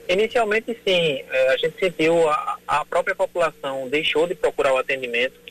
[0.10, 1.24] Inicialmente, sim.
[1.32, 5.46] É, a gente sentiu a, a própria população deixou de procurar o atendimento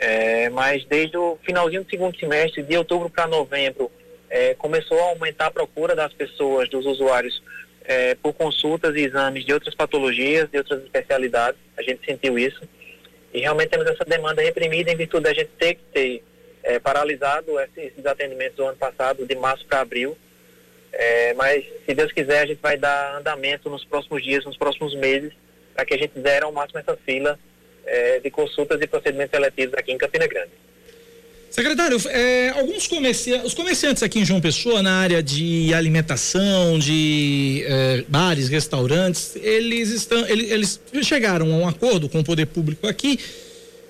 [0.00, 3.92] é, mas desde o finalzinho do segundo semestre, de outubro para novembro,
[4.30, 7.42] é, começou a aumentar a procura das pessoas, dos usuários,
[7.84, 11.60] é, por consultas e exames de outras patologias, de outras especialidades.
[11.76, 12.62] A gente sentiu isso.
[13.34, 16.24] E realmente temos essa demanda reprimida em virtude da gente ter que ter
[16.62, 20.16] é, paralisado esses atendimentos do ano passado, de março para abril.
[20.92, 24.94] É, mas, se Deus quiser, a gente vai dar andamento nos próximos dias, nos próximos
[24.94, 25.32] meses,
[25.74, 27.38] para que a gente zere ao máximo essa fila
[27.90, 30.52] é, de consultas e procedimentos eletivos aqui em Campina Grande.
[31.50, 37.64] Secretário, é, alguns comerciantes, os comerciantes aqui em João Pessoa, na área de alimentação, de
[37.66, 42.86] é, bares, restaurantes, eles estão, eles, eles, chegaram a um acordo com o poder público
[42.86, 43.18] aqui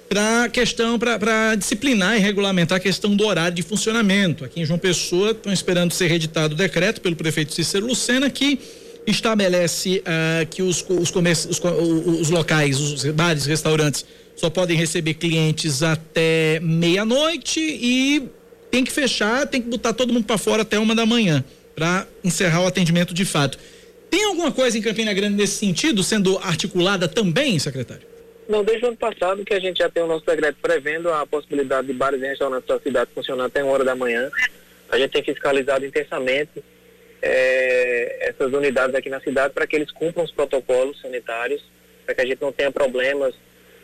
[0.08, 4.42] para questão, para disciplinar e regulamentar a questão do horário de funcionamento.
[4.42, 8.58] Aqui em João Pessoa estão esperando ser reeditado o decreto pelo prefeito Cícero Lucena que
[9.06, 11.60] estabelece uh, que os, os, os,
[12.20, 14.04] os locais, os bares, restaurantes,
[14.36, 18.28] só podem receber clientes até meia-noite e
[18.70, 22.06] tem que fechar, tem que botar todo mundo para fora até uma da manhã para
[22.24, 23.58] encerrar o atendimento de fato.
[24.10, 28.02] Tem alguma coisa em Campina Grande nesse sentido sendo articulada também, secretário?
[28.48, 31.24] Não, desde o ano passado que a gente já tem o nosso decreto prevendo a
[31.24, 34.28] possibilidade de bares e restaurantes da cidade funcionar até uma hora da manhã.
[34.90, 36.62] A gente tem fiscalizado intensamente
[37.22, 41.62] é, essas unidades aqui na cidade para que eles cumpram os protocolos sanitários,
[42.04, 43.34] para que a gente não tenha problemas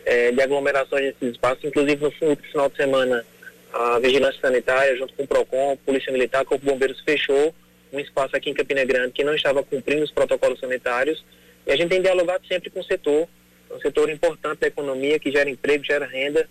[0.05, 1.65] é, de aglomerações nesses espaços.
[1.65, 3.25] Inclusive, no final de semana,
[3.73, 7.55] a Vigilância Sanitária, junto com o PROCON, Polícia Militar, Corpo de Bombeiros, fechou
[7.93, 11.25] um espaço aqui em Campina Grande que não estava cumprindo os protocolos sanitários.
[11.67, 13.29] E a gente tem dialogado sempre com o setor,
[13.71, 16.49] um setor importante da economia, que gera emprego, gera renda,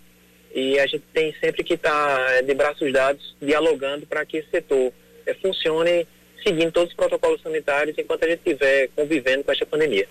[0.54, 4.38] e a gente tem sempre que estar tá, é, de braços dados, dialogando para que
[4.38, 4.92] esse setor
[5.26, 6.06] é, funcione
[6.46, 10.06] seguindo todos os protocolos sanitários enquanto a gente estiver convivendo com esta pandemia.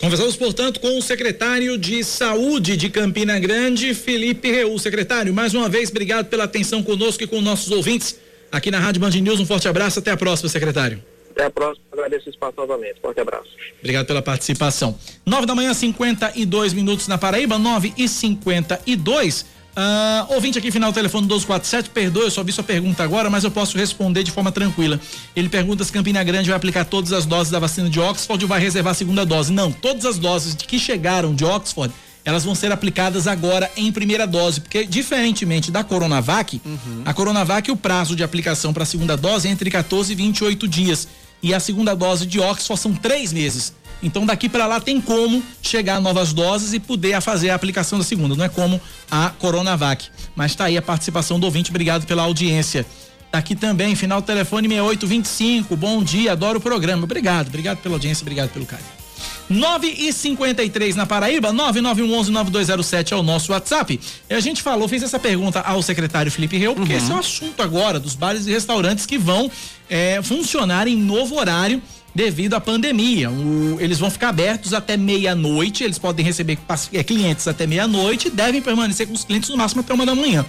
[0.00, 4.76] Conversamos, portanto, com o secretário de Saúde de Campina Grande, Felipe Reu.
[4.78, 8.18] Secretário, mais uma vez, obrigado pela atenção conosco e com nossos ouvintes
[8.50, 9.38] aqui na Rádio Band News.
[9.40, 11.02] Um forte abraço, até a próxima, secretário.
[11.30, 13.00] Até a próxima, agradeço o espaço novamente.
[13.00, 13.48] Forte abraço.
[13.78, 14.98] Obrigado pela participação.
[15.24, 19.46] Nove da manhã, 52 minutos na Paraíba, nove e cinquenta e dois.
[19.76, 23.44] Uh, ouvinte aqui, final do telefone 1247, perdoe, eu só vi sua pergunta agora, mas
[23.44, 25.00] eu posso responder de forma tranquila.
[25.34, 28.48] Ele pergunta se Campina Grande vai aplicar todas as doses da vacina de Oxford ou
[28.48, 29.52] vai reservar a segunda dose.
[29.52, 34.26] Não, todas as doses que chegaram de Oxford, elas vão ser aplicadas agora em primeira
[34.26, 37.02] dose, porque diferentemente da Coronavac, uhum.
[37.04, 40.68] a Coronavac, o prazo de aplicação para a segunda dose é entre 14 e 28
[40.68, 41.08] dias.
[41.42, 43.72] E a segunda dose de Oxford são três meses.
[44.02, 48.04] Então daqui para lá tem como chegar novas doses e poder fazer a aplicação da
[48.04, 48.34] segunda.
[48.34, 50.08] Não é como a Coronavac.
[50.34, 51.70] Mas está aí a participação do ouvinte.
[51.70, 52.86] Obrigado pela audiência.
[53.30, 55.76] Tá aqui também, final do telefone 6825.
[55.76, 57.04] Bom dia, adoro o programa.
[57.04, 59.00] Obrigado, obrigado pela audiência, obrigado pelo carinho.
[59.48, 64.00] 9 e 53 na Paraíba, 9911-9207 é o nosso WhatsApp.
[64.28, 66.98] E a gente falou, fez essa pergunta ao secretário Felipe Reu, porque uhum.
[66.98, 69.50] esse é o assunto agora dos bares e restaurantes que vão
[69.88, 71.82] é, funcionar em novo horário
[72.14, 73.30] devido à pandemia.
[73.30, 76.58] O, eles vão ficar abertos até meia-noite, eles podem receber
[76.92, 80.14] é, clientes até meia-noite e devem permanecer com os clientes no máximo até uma da
[80.14, 80.44] manhã.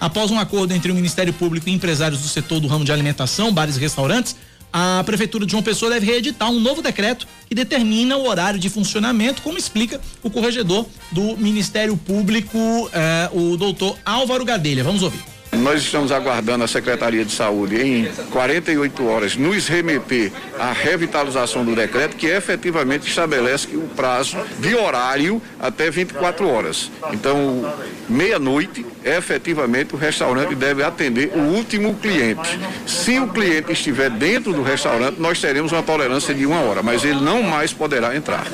[0.00, 3.52] Após um acordo entre o Ministério Público e empresários do setor do ramo de alimentação,
[3.52, 4.36] bares e restaurantes,
[4.72, 8.68] a Prefeitura de João Pessoa deve reeditar um novo decreto que determina o horário de
[8.68, 12.58] funcionamento, como explica o corregedor do Ministério Público,
[12.92, 14.84] eh, o doutor Álvaro Gadelha.
[14.84, 15.35] Vamos ouvir.
[15.66, 21.74] Nós estamos aguardando a Secretaria de Saúde em 48 horas nos remeter à revitalização do
[21.74, 26.88] decreto que efetivamente estabelece o prazo de horário até 24 horas.
[27.12, 27.68] Então,
[28.08, 32.60] meia-noite, efetivamente o restaurante deve atender o último cliente.
[32.86, 37.04] Se o cliente estiver dentro do restaurante, nós teremos uma tolerância de uma hora, mas
[37.04, 38.46] ele não mais poderá entrar.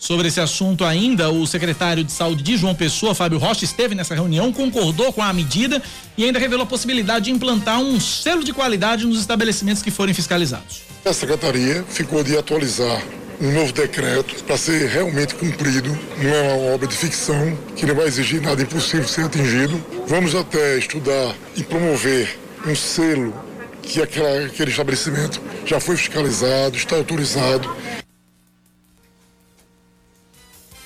[0.00, 4.14] Sobre esse assunto ainda, o secretário de Saúde de João Pessoa, Fábio Rocha, esteve nessa
[4.14, 5.80] reunião, concordou com a medida
[6.16, 10.14] e ainda revelou a possibilidade de implantar um selo de qualidade nos estabelecimentos que forem
[10.14, 10.80] fiscalizados.
[11.04, 13.02] A secretaria ficou de atualizar
[13.42, 15.90] um novo decreto para ser realmente cumprido.
[16.16, 19.84] Não é uma obra de ficção que não vai exigir nada impossível ser atingido.
[20.06, 23.34] Vamos até estudar e promover um selo
[23.82, 27.68] que aquela, aquele estabelecimento já foi fiscalizado, está autorizado.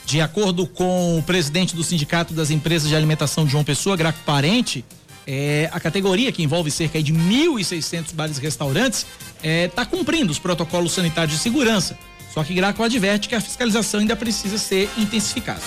[0.05, 4.19] De acordo com o presidente do Sindicato das Empresas de Alimentação de João Pessoa, Graco
[4.25, 4.85] Parente,
[5.27, 10.31] é, a categoria que envolve cerca de 1.600 bares e restaurantes está é, tá cumprindo
[10.31, 11.99] os protocolos sanitários de segurança.
[12.33, 15.63] Só que Graco adverte que a fiscalização ainda precisa ser intensificada.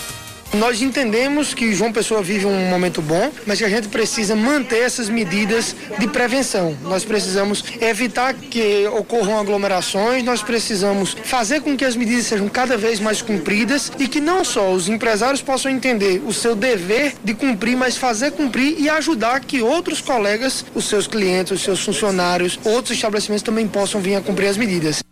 [0.54, 4.80] Nós entendemos que João Pessoa vive um momento bom, mas que a gente precisa manter
[4.80, 6.76] essas medidas de prevenção.
[6.84, 12.78] Nós precisamos evitar que ocorram aglomerações, nós precisamos fazer com que as medidas sejam cada
[12.78, 17.34] vez mais cumpridas e que não só os empresários possam entender o seu dever de
[17.34, 22.58] cumprir, mas fazer cumprir e ajudar que outros colegas, os seus clientes, os seus funcionários,
[22.64, 25.07] outros estabelecimentos também possam vir a cumprir as medidas.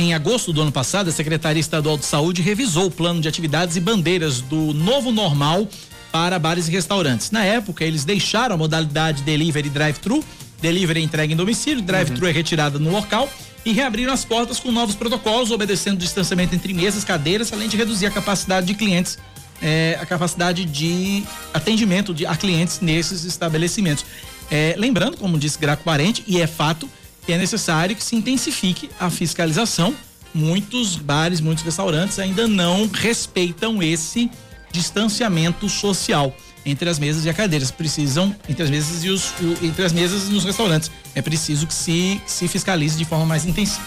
[0.00, 3.76] Em agosto do ano passado, a Secretaria Estadual de Saúde revisou o plano de atividades
[3.76, 5.68] e bandeiras do novo normal
[6.10, 7.30] para bares e restaurantes.
[7.30, 10.24] Na época, eles deixaram a modalidade delivery e drive-thru,
[10.58, 12.30] delivery entrega em domicílio, drive-thru uhum.
[12.30, 13.28] é retirada no local
[13.62, 17.76] e reabriram as portas com novos protocolos, obedecendo o distanciamento entre mesas, cadeiras, além de
[17.76, 19.18] reduzir a capacidade de clientes,
[19.60, 24.06] é, a capacidade de atendimento de, a clientes nesses estabelecimentos.
[24.50, 26.88] É, lembrando, como disse Graco Parente, e é fato,
[27.30, 29.94] que é necessário que se intensifique a fiscalização.
[30.34, 34.28] Muitos bares, muitos restaurantes ainda não respeitam esse
[34.72, 36.34] distanciamento social
[36.66, 37.70] entre as mesas e as cadeiras.
[37.70, 40.90] Precisam, entre as mesas e os, entre as mesas nos restaurantes.
[41.14, 43.86] É preciso que se, que se fiscalize de forma mais intensiva.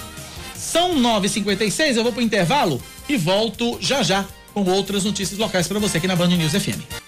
[0.55, 5.67] São 9h56, eu vou para o intervalo e volto já já com outras notícias locais
[5.67, 7.02] para você aqui na Band News FM.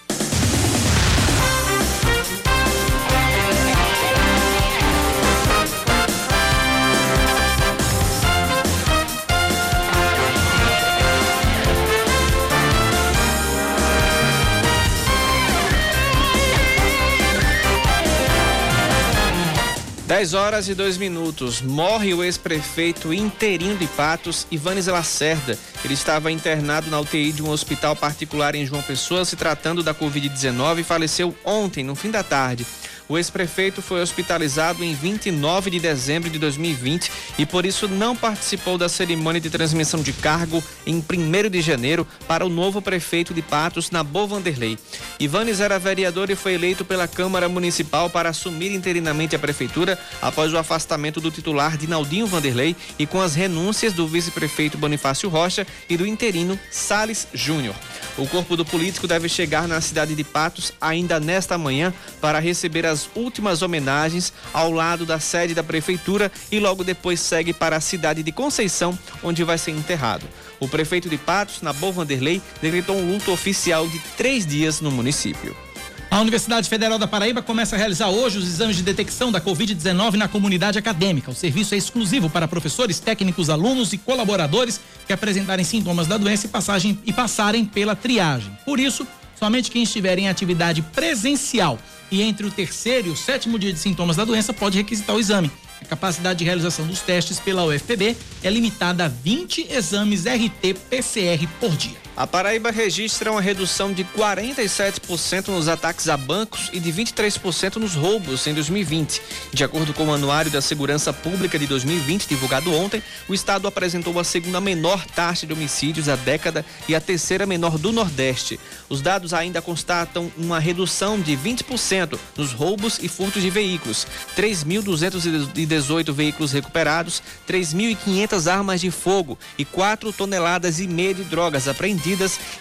[20.06, 21.60] 10 horas e 2 minutos.
[21.60, 25.58] Morre o ex-prefeito interino de Patos, Ivanes Lacerda.
[25.84, 29.92] Ele estava internado na UTI de um hospital particular em João Pessoa, se tratando da
[29.92, 32.64] Covid-19 e faleceu ontem, no fim da tarde.
[33.08, 38.76] O ex-prefeito foi hospitalizado em 29 de dezembro de 2020 e por isso não participou
[38.76, 43.42] da cerimônia de transmissão de cargo em 1 de janeiro para o novo prefeito de
[43.42, 44.76] Patos, Nabô Vanderlei.
[45.20, 50.52] Ivanes era vereador e foi eleito pela Câmara Municipal para assumir interinamente a prefeitura após
[50.52, 55.96] o afastamento do titular Dinaldinho Vanderlei e com as renúncias do vice-prefeito Bonifácio Rocha e
[55.96, 57.74] do interino Sales Júnior.
[58.18, 62.86] O corpo do político deve chegar na cidade de Patos ainda nesta manhã para receber
[62.86, 67.80] as últimas homenagens ao lado da sede da prefeitura e logo depois segue para a
[67.80, 70.26] cidade de Conceição, onde vai ser enterrado.
[70.58, 75.65] O prefeito de Patos, Nabor Vanderlei, decretou um luto oficial de três dias no município.
[76.08, 80.14] A Universidade Federal da Paraíba começa a realizar hoje os exames de detecção da Covid-19
[80.14, 81.30] na comunidade acadêmica.
[81.30, 86.46] O serviço é exclusivo para professores, técnicos, alunos e colaboradores que apresentarem sintomas da doença
[86.46, 88.56] e, passagem, e passarem pela triagem.
[88.64, 89.06] Por isso,
[89.38, 91.78] somente quem estiver em atividade presencial
[92.10, 95.20] e entre o terceiro e o sétimo dia de sintomas da doença pode requisitar o
[95.20, 95.50] exame.
[95.82, 101.76] A capacidade de realização dos testes pela UFPB é limitada a 20 exames RT-PCR por
[101.76, 102.05] dia.
[102.16, 107.94] A Paraíba registra uma redução de 47% nos ataques a bancos e de 23% nos
[107.94, 109.20] roubos em 2020.
[109.52, 114.18] De acordo com o Anuário da Segurança Pública de 2020, divulgado ontem, o estado apresentou
[114.18, 118.58] a segunda menor taxa de homicídios da década e a terceira menor do Nordeste.
[118.88, 126.12] Os dados ainda constatam uma redução de 20% nos roubos e furtos de veículos, 3.218
[126.14, 132.05] veículos recuperados, 3.500 armas de fogo e 4 toneladas e meia de drogas apreendidas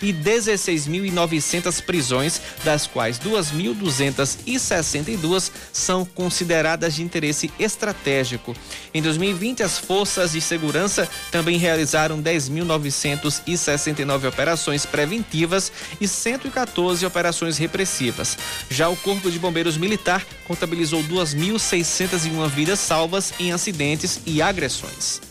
[0.02, 8.56] e 16.900 prisões, das quais 2.262 são consideradas de interesse estratégico.
[8.94, 18.38] Em 2020, as forças de segurança também realizaram 10.969 operações preventivas e 114 operações repressivas.
[18.70, 25.22] Já o Corpo de Bombeiros Militar contabilizou 2.601 vidas salvas em acidentes e agressões.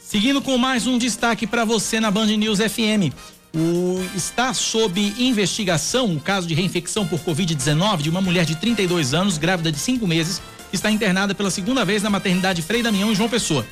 [0.00, 3.14] Seguindo com mais um destaque para você na Band News FM.
[3.52, 9.12] O, está sob investigação o caso de reinfecção por Covid-19 de uma mulher de 32
[9.12, 13.10] anos, grávida de cinco meses, que está internada pela segunda vez na maternidade Frei Damião,
[13.10, 13.66] em João Pessoa.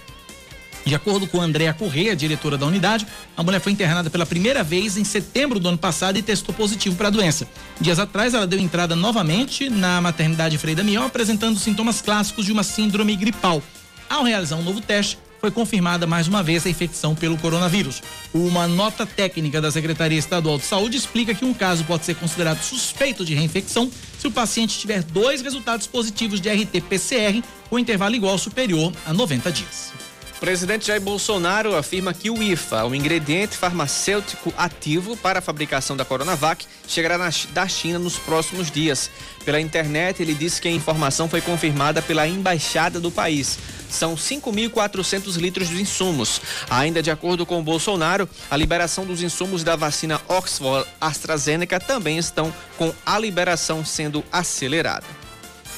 [0.85, 4.97] De acordo com Andréa Correia, diretora da unidade, a mulher foi internada pela primeira vez
[4.97, 7.47] em setembro do ano passado e testou positivo para a doença.
[7.81, 12.63] Dias atrás, ela deu entrada novamente na maternidade Frei Damião, apresentando sintomas clássicos de uma
[12.63, 13.63] síndrome gripal.
[14.09, 18.03] Ao realizar um novo teste, foi confirmada mais uma vez a infecção pelo coronavírus.
[18.35, 22.63] Uma nota técnica da Secretaria Estadual de Saúde explica que um caso pode ser considerado
[22.63, 28.33] suspeito de reinfecção se o paciente tiver dois resultados positivos de RT-PCR com intervalo igual
[28.33, 30.08] ou superior a 90 dias.
[30.39, 35.97] O presidente Jair Bolsonaro afirma que o IFA, o ingrediente farmacêutico ativo para a fabricação
[35.97, 39.11] da Coronavac, chegará na, da China nos próximos dias.
[39.45, 43.59] Pela internet, ele disse que a informação foi confirmada pela embaixada do país.
[43.91, 46.41] São 5.400 litros de insumos.
[46.71, 52.55] Ainda de acordo com Bolsonaro, a liberação dos insumos da vacina Oxford AstraZeneca também estão
[52.77, 55.18] com a liberação sendo acelerada.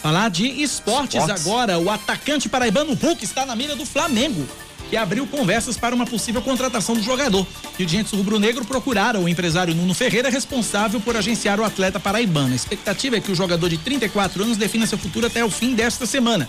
[0.03, 1.79] Falar de esportes, esportes, agora.
[1.79, 4.47] O atacante paraibano Hulk está na mira do Flamengo,
[4.89, 7.47] que abriu conversas para uma possível contratação do jogador.
[7.79, 12.53] E o Dirigentes Rubro-Negro procuraram o empresário Nuno Ferreira, responsável por agenciar o atleta paraibano.
[12.53, 15.75] A expectativa é que o jogador de 34 anos defina seu futuro até o fim
[15.75, 16.49] desta semana.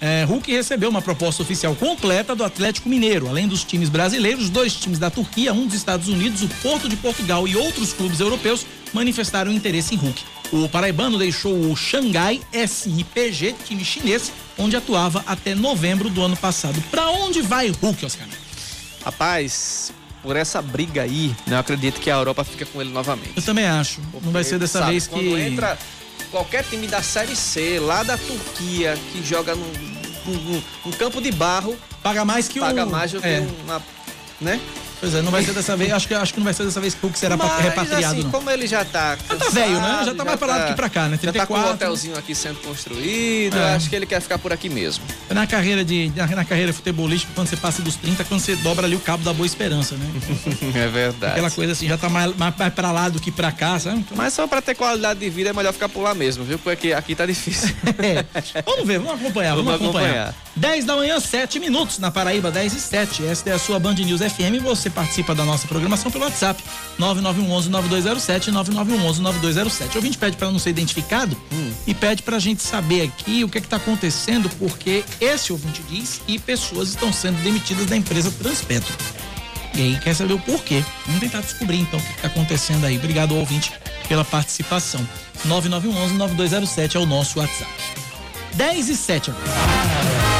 [0.00, 4.74] É, Hulk recebeu uma proposta oficial completa do Atlético Mineiro, além dos times brasileiros, dois
[4.74, 8.66] times da Turquia, um dos Estados Unidos, o Porto de Portugal e outros clubes europeus
[8.92, 10.24] manifestaram interesse em Hulk.
[10.52, 16.82] O paraibano deixou o Xangai SIPG, time chinês, onde atuava até novembro do ano passado.
[16.90, 18.28] Para onde vai Hulk, Oscar?
[19.04, 23.32] Rapaz, por essa briga aí, eu acredito que a Europa fica com ele novamente.
[23.34, 24.00] Eu também acho.
[24.12, 25.30] Porque, Não vai ser dessa sabe, vez quando que.
[25.30, 25.78] Quando entra
[26.30, 29.72] qualquer time da Série C, lá da Turquia, que joga num,
[30.26, 31.76] num, num campo de barro.
[32.02, 32.76] Paga mais que paga o.
[32.84, 33.40] Paga mais do é.
[33.40, 33.82] que uma.
[34.40, 34.60] Né?
[35.02, 35.92] Pois é, não vai ser dessa vez.
[35.92, 38.14] Acho que, acho que não vai ser dessa vez que o Hulk será Mas, repatriado.
[38.14, 38.30] Assim, não.
[38.30, 39.16] como ele já tá.
[39.16, 40.02] Cansado, já tá velho, né?
[40.06, 41.16] Já tá mais pra lá do que pra cá, né?
[41.16, 41.32] 34.
[41.32, 43.58] Já tá com um hotelzinho aqui sendo construído.
[43.58, 43.74] É.
[43.74, 45.02] Acho que ele quer ficar por aqui mesmo.
[45.28, 46.12] Na carreira de.
[46.14, 49.24] Na, na, carreira futebolística, quando você passa dos 30, quando você dobra ali o cabo
[49.24, 50.06] da boa esperança, né?
[50.72, 51.32] é verdade.
[51.32, 53.98] Aquela coisa assim, já tá mais, mais, mais pra lá do que pra cá, sabe?
[53.98, 54.16] Então...
[54.16, 56.60] Mas só pra ter qualidade de vida é melhor ficar por lá mesmo, viu?
[56.60, 57.74] Porque aqui tá difícil.
[57.98, 58.24] é.
[58.64, 60.28] Vamos ver, vamos acompanhar, vamos, vamos acompanhar.
[60.28, 60.41] acompanhar.
[60.54, 63.24] 10 da manhã, 7 minutos na Paraíba, 10 e 7.
[63.26, 64.62] Esta é a sua Band News FM.
[64.62, 66.62] Você participa da nossa programação pelo WhatsApp
[67.00, 69.94] 9911-9207, 9911-9207.
[69.94, 71.72] O ouvinte pede para não ser identificado hum.
[71.86, 75.82] e pede para a gente saber aqui o que é está acontecendo, porque esse ouvinte
[75.88, 78.94] diz que pessoas estão sendo demitidas da empresa Transpetro.
[79.74, 80.84] E aí quer saber o porquê.
[81.06, 82.98] Vamos tentar descobrir então o que está acontecendo aí.
[82.98, 83.72] Obrigado, ouvinte,
[84.06, 85.00] pela participação.
[85.46, 87.72] 9911-9207 é o nosso WhatsApp.
[88.54, 90.31] 10 e 7 agora.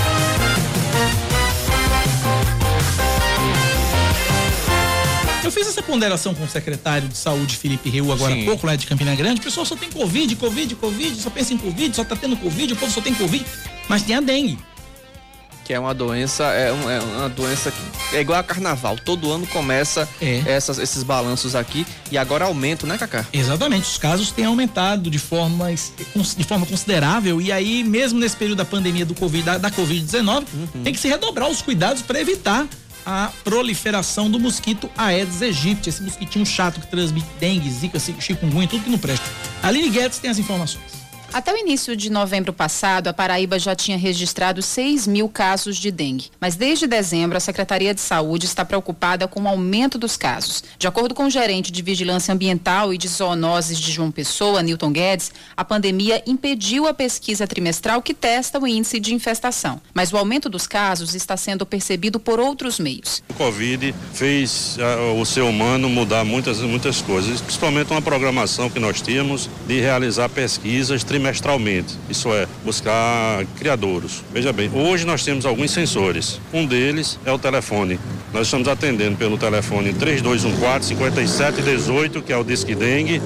[5.44, 8.76] Eu fiz essa ponderação com o secretário de saúde, Felipe Rio, agora há pouco, lá
[8.76, 9.40] de Campina Grande.
[9.40, 12.72] O pessoal só tem Covid, Covid, Covid, só pensa em Covid, só tá tendo Covid,
[12.72, 13.44] o povo só tem Covid.
[13.88, 14.56] Mas tem a dengue.
[15.64, 18.96] Que é uma doença, é, um, é uma doença que é igual a carnaval.
[18.96, 20.42] Todo ano começa é.
[20.46, 23.26] essas, esses balanços aqui e agora aumenta, né, Cacá?
[23.32, 23.82] Exatamente.
[23.82, 27.40] Os casos têm aumentado de forma, de forma considerável.
[27.40, 30.82] E aí, mesmo nesse período da pandemia do Covid, da, da Covid-19, uhum.
[30.84, 32.66] tem que se redobrar os cuidados para evitar
[33.04, 38.84] a proliferação do mosquito Aedes aegypti, esse mosquitinho chato que transmite dengue, zika, chikungunya, tudo
[38.84, 39.26] que não presta.
[39.62, 41.01] Aline Guedes tem as informações.
[41.32, 45.90] Até o início de novembro passado, a Paraíba já tinha registrado 6 mil casos de
[45.90, 46.26] dengue.
[46.38, 50.62] Mas desde dezembro, a Secretaria de Saúde está preocupada com o aumento dos casos.
[50.78, 54.92] De acordo com o gerente de Vigilância Ambiental e de Zoonoses de João Pessoa, Newton
[54.92, 59.80] Guedes, a pandemia impediu a pesquisa trimestral que testa o índice de infestação.
[59.94, 63.22] Mas o aumento dos casos está sendo percebido por outros meios.
[63.30, 68.78] O Covid fez uh, o ser humano mudar muitas, muitas coisas, principalmente uma programação que
[68.78, 74.24] nós tínhamos de realizar pesquisas trimestralmente trimestralmente, isso é, buscar criadouros.
[74.32, 76.40] Veja bem, hoje nós temos alguns sensores.
[76.52, 78.00] Um deles é o telefone.
[78.32, 83.22] Nós estamos atendendo pelo telefone 3214-5718, que é o Disque Dengue.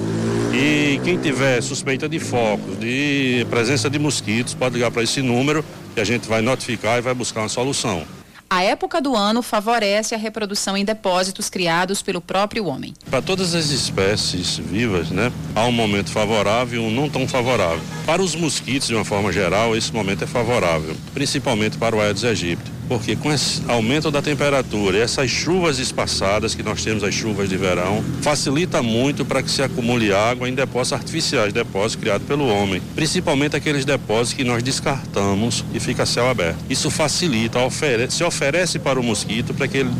[0.53, 5.65] E quem tiver suspeita de focos, de presença de mosquitos, pode ligar para esse número
[5.95, 8.03] que a gente vai notificar e vai buscar uma solução.
[8.49, 12.93] A época do ano favorece a reprodução em depósitos criados pelo próprio homem.
[13.09, 17.81] Para todas as espécies vivas, né, há um momento favorável e um não tão favorável.
[18.05, 22.23] Para os mosquitos, de uma forma geral, esse momento é favorável, principalmente para o Aedes
[22.23, 27.49] aegypti porque com esse aumento da temperatura essas chuvas espaçadas que nós temos, as chuvas
[27.49, 32.47] de verão, facilita muito para que se acumule água em depósitos artificiais, depósitos criados pelo
[32.47, 36.57] homem, principalmente aqueles depósitos que nós descartamos e fica céu aberto.
[36.69, 39.91] Isso facilita, oferece, se oferece para o mosquito para que ele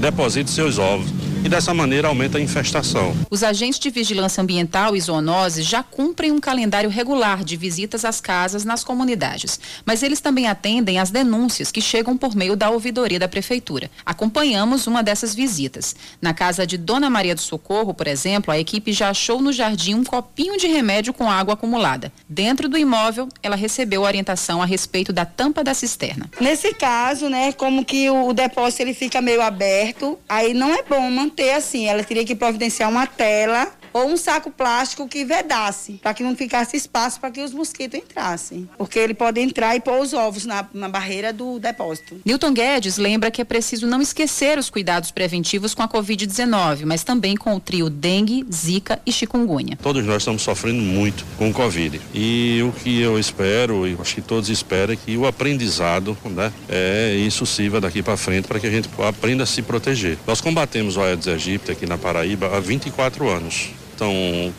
[0.00, 3.14] deposite seus ovos e dessa maneira aumenta a infestação.
[3.30, 8.20] Os agentes de vigilância ambiental e zoonose já cumprem um calendário regular de visitas às
[8.20, 13.20] casas nas comunidades, mas eles também atendem às denúncias que chegam por meio da ouvidoria
[13.20, 13.88] da prefeitura.
[14.04, 15.94] Acompanhamos uma dessas visitas.
[16.20, 19.94] Na casa de Dona Maria do Socorro, por exemplo, a equipe já achou no jardim
[19.94, 22.12] um copinho de remédio com água acumulada.
[22.28, 26.28] Dentro do imóvel, ela recebeu orientação a respeito da tampa da cisterna.
[26.40, 30.82] Nesse caso, né, como que o, o depósito ele fica meio aberto, aí não é
[30.82, 31.86] bom manter assim.
[31.86, 36.36] Ela teria que providenciar uma tela ou um saco plástico que vedasse, para que não
[36.36, 38.68] ficasse espaço para que os mosquitos entrassem.
[38.76, 42.20] Porque ele pode entrar e pôr os ovos na, na barreira do depósito.
[42.24, 47.04] Newton Guedes lembra que é preciso não esquecer os cuidados preventivos com a Covid-19, mas
[47.04, 49.78] também com o trio dengue, zika e chikungunya.
[49.82, 51.98] Todos nós estamos sofrendo muito com o Covid.
[52.12, 56.52] E o que eu espero, e acho que todos esperam, é que o aprendizado né,
[56.68, 60.18] é isso sirva daqui para frente para que a gente aprenda a se proteger.
[60.26, 63.70] Nós combatemos o Aedes aegypti aqui na Paraíba há 24 anos.
[63.96, 64.12] Então,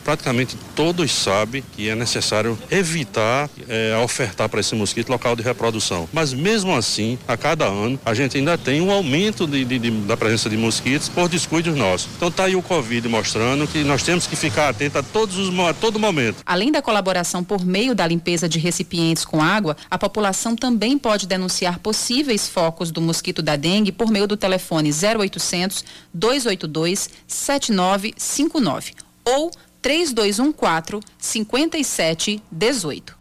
[0.04, 6.08] praticamente todos sabem que é necessário evitar é, ofertar para esse mosquito local de reprodução.
[6.12, 9.90] Mas mesmo assim, a cada ano, a gente ainda tem um aumento de, de, de,
[9.90, 12.08] da presença de mosquitos por descuidos nossos.
[12.16, 15.56] Então está aí o Covid mostrando que nós temos que ficar atentos a, todos os,
[15.60, 16.42] a todo momento.
[16.44, 21.28] Além da colaboração por meio da limpeza de recipientes com água, a população também pode
[21.28, 29.50] denunciar possíveis focos do mosquito da dengue por meio do telefone 0800 282 7959 ou
[29.82, 33.16] 3214 5718.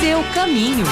[0.00, 0.84] Seu caminho.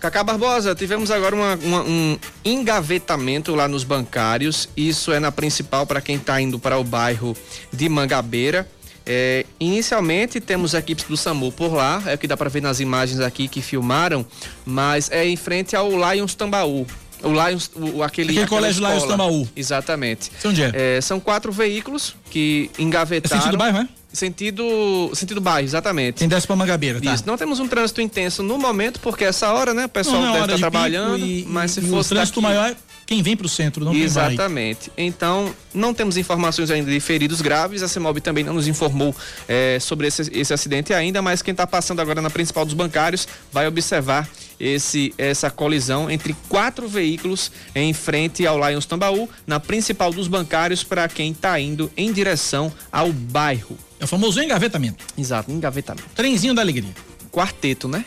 [0.00, 4.68] Cacá Barbosa, tivemos agora uma, uma, um engavetamento lá nos bancários.
[4.76, 7.36] Isso é na principal para quem está indo para o bairro
[7.72, 8.68] de Mangabeira.
[9.06, 12.80] É, inicialmente temos equipes do SAMU por lá, é o que dá para ver nas
[12.80, 14.26] imagens aqui que filmaram,
[14.64, 16.86] mas é em frente ao Lions Tambaú.
[17.24, 18.94] O Lions, o, aquele, aquele colégio escola.
[18.94, 19.48] Lions Tambaú.
[19.56, 20.30] Exatamente.
[20.36, 20.96] Isso onde é?
[20.96, 21.00] é?
[21.00, 23.36] São quatro veículos que engavetaram.
[23.36, 23.88] É sentido bairro, é?
[24.12, 26.16] Sentido, sentido bairro, exatamente.
[26.18, 27.12] Tem desce pra Mangabeira, tá?
[27.12, 27.24] Isso.
[27.26, 29.86] Não temos um trânsito intenso no momento, porque essa hora, né?
[29.86, 32.40] O pessoal não, não deve estar de trabalhando, e, mas se e fosse o trânsito
[32.40, 32.54] daqui...
[32.54, 33.94] maior é quem vem para o centro, não.
[33.94, 34.90] Exatamente.
[34.96, 37.82] Então, não temos informações ainda de feridos graves.
[37.82, 39.14] A CEMOB também não nos informou
[39.46, 43.28] é, sobre esse, esse acidente ainda, mas quem está passando agora na principal dos bancários
[43.52, 44.28] vai observar
[44.58, 50.84] esse, essa colisão entre quatro veículos em frente ao Lions Tambaú, na principal dos bancários,
[50.84, 53.76] para quem está indo em direção ao bairro.
[54.00, 55.04] É o famoso engavetamento.
[55.16, 56.08] Exato, engavetamento.
[56.14, 56.94] Trenzinho da alegria.
[57.30, 58.04] Quarteto, né?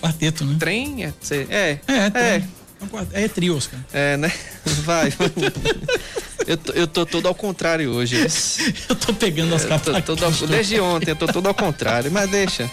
[0.00, 0.56] Quarteto, né?
[0.58, 1.12] Trem é.
[1.30, 2.42] É, é, é.
[3.12, 3.80] É, é trio, Oscar.
[3.92, 4.32] É, né?
[4.84, 5.12] Vai.
[6.46, 8.16] eu, tô, eu tô todo ao contrário hoje.
[8.88, 9.94] eu tô pegando as capas.
[10.48, 12.70] Desde ontem eu tô todo ao contrário, mas deixa.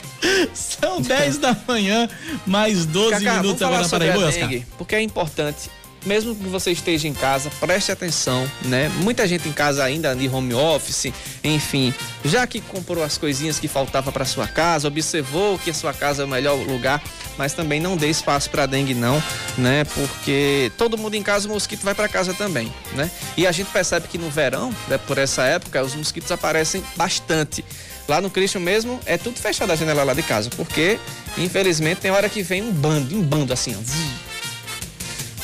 [0.53, 2.07] São 10 da manhã,
[2.45, 4.49] mais 12 Cacá, minutos agora na Paraíba, Oscar.
[4.77, 5.69] Porque é importante
[6.05, 8.89] mesmo que você esteja em casa, preste atenção, né?
[9.01, 11.11] Muita gente em casa ainda de home office,
[11.43, 11.93] enfim,
[12.23, 16.23] já que comprou as coisinhas que faltava para sua casa, observou que a sua casa
[16.23, 17.01] é o melhor lugar,
[17.37, 19.21] mas também não dê espaço para dengue não,
[19.57, 19.83] né?
[19.83, 23.09] Porque todo mundo em casa o mosquito vai para casa também, né?
[23.35, 27.63] E a gente percebe que no verão, né, por essa época, os mosquitos aparecem bastante.
[28.07, 30.99] Lá no Cristo mesmo é tudo fechado a janela lá de casa, porque
[31.37, 34.24] infelizmente tem hora que vem um bando, um bando assim, ó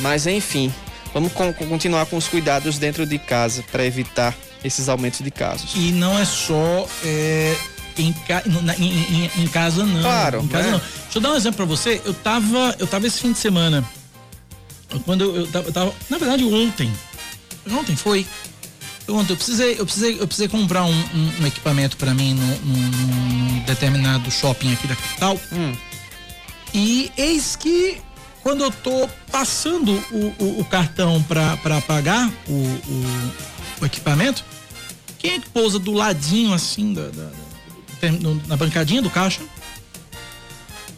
[0.01, 0.73] mas enfim,
[1.13, 5.71] vamos continuar com os cuidados dentro de casa para evitar esses aumentos de casos.
[5.75, 7.55] E não é só é,
[7.97, 8.43] em, ca...
[8.77, 10.01] em, em, em, casa, não.
[10.01, 10.41] Claro.
[10.43, 10.71] Em casa, né?
[10.71, 10.79] não.
[10.79, 12.01] Deixa eu dar um exemplo para você.
[12.05, 13.83] Eu tava, eu tava esse fim de semana.
[15.05, 15.93] Quando eu, eu, tava, eu tava.
[16.09, 16.91] Na verdade, ontem.
[17.71, 18.25] Ontem foi.
[19.07, 22.45] Ontem eu precisei, eu precisei, eu precisei comprar um, um, um equipamento para mim num,
[22.45, 25.39] num, determinado shopping aqui da capital.
[25.51, 25.73] Hum.
[26.73, 27.97] E eis que
[28.43, 33.33] quando eu tô passando o, o, o cartão para pagar o, o,
[33.81, 34.43] o, equipamento,
[35.19, 39.41] quem é que pousa do ladinho assim da, da, da na bancadinha do caixa?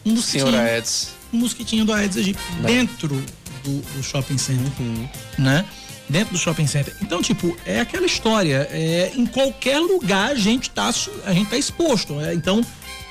[0.04, 0.46] Um mosquitinho.
[0.46, 1.14] Senhora Eds.
[1.32, 3.08] Um mosquitinho do Aedes aegypti dentro
[3.64, 5.08] do, do, shopping center, uhum.
[5.36, 5.64] né?
[6.08, 6.94] Dentro do shopping center.
[7.02, 8.68] Então, tipo, é aquela história.
[8.70, 10.92] É, em qualquer lugar a gente tá,
[11.24, 12.20] a gente tá exposto.
[12.20, 12.64] É, então,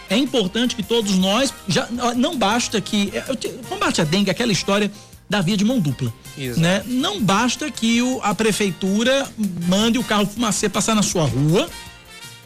[0.09, 3.21] é importante que todos nós, já não basta que é,
[3.67, 4.91] combate a dengue, aquela história
[5.29, 6.59] da via de mão dupla, Exato.
[6.59, 6.83] né?
[6.85, 9.27] Não basta que o, a prefeitura
[9.67, 11.69] mande o carro fumacê passar na sua rua.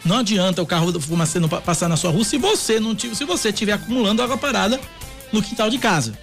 [0.05, 3.25] Não adianta o carro do fumacê não passar na sua rua se você não se
[3.25, 4.79] você estiver acumulando água parada
[5.33, 6.17] no quintal de casa.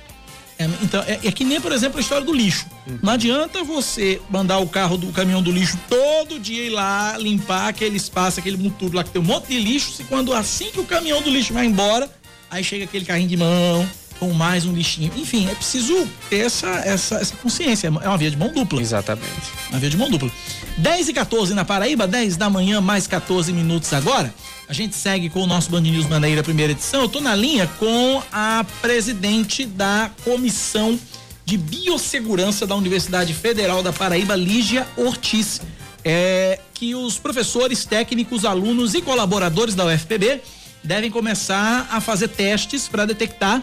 [0.59, 2.66] É, então, é, é, que nem, por exemplo, a história do lixo.
[2.87, 2.99] Uhum.
[3.03, 7.68] Não adianta você mandar o carro do caminhão do lixo todo dia ir lá limpar
[7.68, 10.80] aquele espaço, aquele mutudo lá que tem um monte de lixo, se quando assim que
[10.80, 12.11] o caminhão do lixo vai embora,
[12.51, 15.12] aí chega aquele carrinho de mão, com mais um lixinho.
[15.16, 17.89] Enfim, é preciso ter essa, essa, essa consciência.
[17.89, 18.80] É uma via de mão dupla.
[18.80, 19.53] Exatamente.
[19.70, 20.30] Uma via de mão dupla.
[20.78, 24.35] 10 e 14 na Paraíba, 10 da manhã, mais 14 minutos agora.
[24.68, 27.03] A gente segue com o nosso Band News Manaíra, primeira edição.
[27.03, 30.99] Eu tô na linha com a presidente da Comissão
[31.45, 35.61] de Biossegurança da Universidade Federal da Paraíba, Lígia Ortiz.
[36.07, 40.42] É, que os professores, técnicos, alunos e colaboradores da UFPB
[40.82, 43.62] devem começar a fazer testes para detectar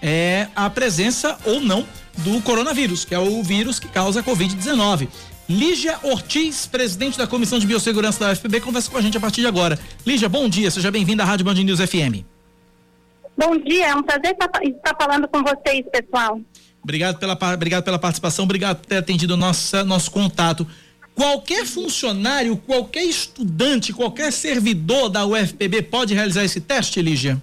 [0.00, 1.86] é, a presença ou não
[2.18, 5.08] do coronavírus, que é o vírus que causa a Covid-19.
[5.48, 9.42] Lígia Ortiz, presidente da Comissão de Biossegurança da UFPB, conversa com a gente a partir
[9.42, 9.78] de agora.
[10.06, 12.24] Lígia, bom dia, seja bem-vinda à Rádio Band News FM.
[13.36, 16.40] Bom dia, é um prazer estar falando com vocês, pessoal.
[16.82, 20.66] Obrigado pela, obrigado pela participação, obrigado por ter atendido nossa, nosso contato.
[21.14, 27.40] Qualquer funcionário, qualquer estudante, qualquer servidor da UFPB pode realizar esse teste, Lígia?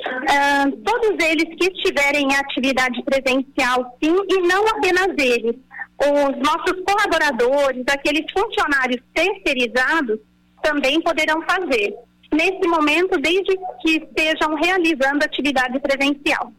[0.00, 5.56] Uh, todos eles que estiverem em atividade presencial, sim, e não apenas eles.
[5.98, 10.18] Os nossos colaboradores, aqueles funcionários terceirizados,
[10.62, 11.94] também poderão fazer.
[12.32, 16.52] Nesse momento, desde que estejam realizando atividade presencial.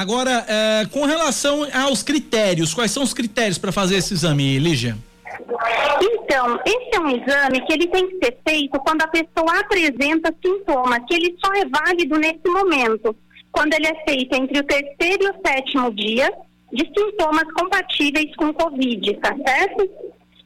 [0.00, 4.96] Agora, é, com relação aos critérios, quais são os critérios para fazer esse exame, Lígia?
[6.00, 10.34] Então, esse é um exame que ele tem que ser feito quando a pessoa apresenta
[10.42, 13.14] sintomas, que ele só é válido nesse momento,
[13.52, 16.32] quando ele é feito entre o terceiro e o sétimo dia
[16.72, 19.86] de sintomas compatíveis com Covid, tá certo?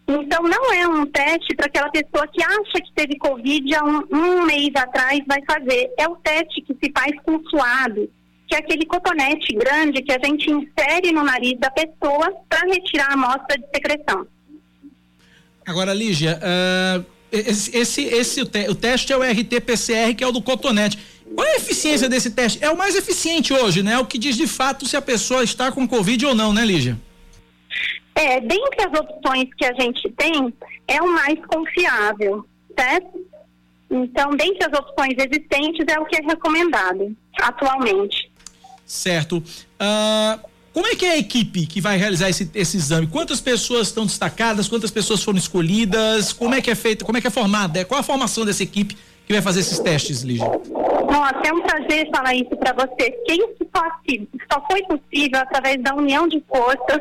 [0.09, 4.03] Então, não é um teste para aquela pessoa que acha que teve Covid há um,
[4.11, 5.93] um mês atrás vai fazer.
[5.97, 8.11] É o teste que se faz com suado
[8.47, 13.11] que é aquele cotonete grande que a gente insere no nariz da pessoa para retirar
[13.11, 14.27] a amostra de secreção.
[15.67, 20.27] Agora, Lígia, uh, esse, esse, esse o, te, o, teste é o RT-PCR, que é
[20.27, 20.99] o do cotonete.
[21.35, 22.63] Qual é a eficiência desse teste?
[22.63, 23.99] É o mais eficiente hoje, né?
[23.99, 27.01] O que diz de fato se a pessoa está com Covid ou não, né, Lígia?
[28.15, 30.55] É, dentre as opções que a gente tem,
[30.87, 32.47] é o mais confiável,
[32.79, 33.27] certo?
[33.91, 38.31] Então, dentre as opções existentes, é o que é recomendado atualmente.
[38.85, 39.39] Certo.
[39.39, 43.07] Uh, como é que é a equipe que vai realizar esse, esse exame?
[43.07, 44.69] Quantas pessoas estão destacadas?
[44.69, 46.33] Quantas pessoas foram escolhidas?
[46.33, 47.05] Como é que é feito?
[47.05, 47.85] Como é que é formada?
[47.85, 50.45] Qual a formação dessa equipe que vai fazer esses testes, Lígia?
[50.45, 53.11] Nossa, é um prazer falar isso para você.
[53.25, 53.85] Que isso só,
[54.53, 57.01] só foi possível através da união de forças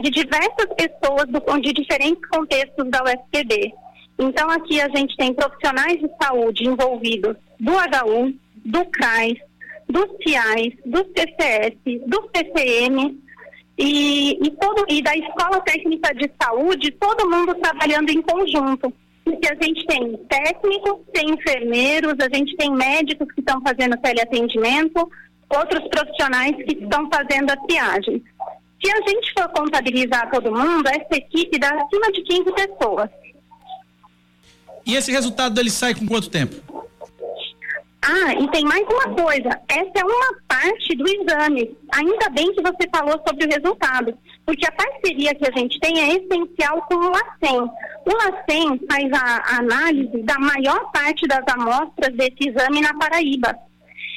[0.00, 3.72] de diversas pessoas do, de diferentes contextos da UFPB.
[4.18, 9.34] Então, aqui a gente tem profissionais de saúde envolvidos do HU, do CRAS,
[9.92, 11.76] dos CIAs, dos TCS,
[12.06, 13.20] do CCM
[13.78, 18.92] e, e, todo, e da Escola Técnica de Saúde, todo mundo trabalhando em conjunto.
[19.24, 25.08] Porque a gente tem técnicos, tem enfermeiros, a gente tem médicos que estão fazendo teleatendimento,
[25.48, 28.22] outros profissionais que estão fazendo a triagem.
[28.82, 33.10] Se a gente for contabilizar todo mundo, essa equipe dá acima de 15 pessoas.
[34.84, 36.71] E esse resultado dele sai com quanto tempo?
[38.04, 39.48] Ah, e tem mais uma coisa.
[39.68, 41.76] Essa é uma parte do exame.
[41.94, 46.00] Ainda bem que você falou sobre o resultado, porque a parceria que a gente tem
[46.00, 47.70] é essencial com o LACEN.
[48.04, 53.56] O LACEN faz a, análise da maior parte das amostras desse exame na Paraíba.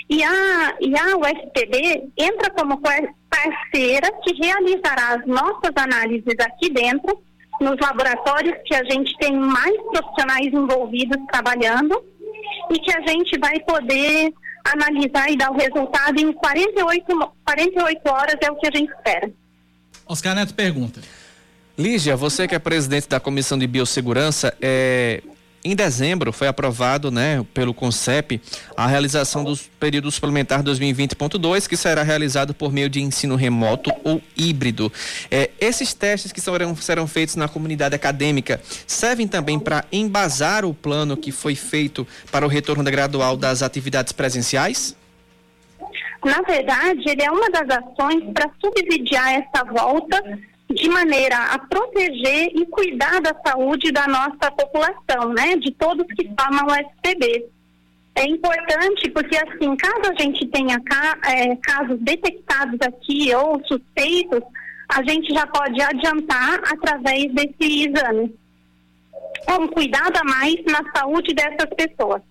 [0.09, 7.21] E a, e a UFPB entra como parceira que realizará as nossas análises aqui dentro,
[7.61, 12.03] nos laboratórios que a gente tem mais profissionais envolvidos trabalhando
[12.71, 17.05] e que a gente vai poder analisar e dar o resultado em 48,
[17.45, 19.31] 48 horas, é o que a gente espera.
[20.07, 21.01] Oscar Neto pergunta.
[21.77, 25.21] Lígia, você que é presidente da Comissão de Biossegurança, é,
[25.65, 28.39] em dezembro foi aprovado, né, pelo CONCEP,
[28.77, 34.21] a realização dos períodos suplementar 2020.2, que será realizado por meio de ensino remoto ou
[34.37, 34.93] híbrido.
[35.31, 40.73] É, esses testes que serão, serão feitos na comunidade acadêmica servem também para embasar o
[40.73, 44.95] plano que foi feito para o retorno gradual das atividades presenciais?
[46.23, 50.21] Na verdade, ele é uma das ações para subsidiar essa volta
[50.69, 55.55] de maneira a proteger e cuidar da saúde da nossa população, né?
[55.57, 57.45] De todos que formam o SPB.
[58.15, 60.81] É importante porque, assim, caso a gente tenha
[61.25, 64.41] é, casos detectados aqui ou suspeitos,
[64.89, 68.33] a gente já pode adiantar através desse exame.
[69.47, 72.21] É um cuidado a mais na saúde dessas pessoas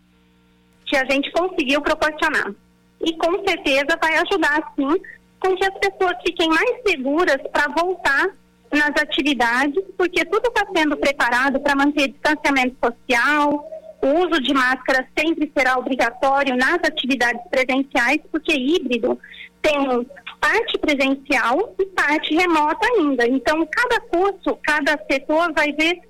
[0.87, 2.53] que a gente conseguiu proporcionar.
[3.01, 5.01] E com certeza vai ajudar, sim,
[5.45, 8.27] com que as pessoas fiquem mais seguras para voltar
[8.73, 13.69] nas atividades, porque tudo está sendo preparado para manter distanciamento social,
[14.03, 19.19] o uso de máscara sempre será obrigatório nas atividades presenciais, porque híbrido
[19.61, 20.07] tem
[20.41, 23.27] parte presencial e parte remota ainda.
[23.27, 26.01] Então, cada curso, cada setor vai ver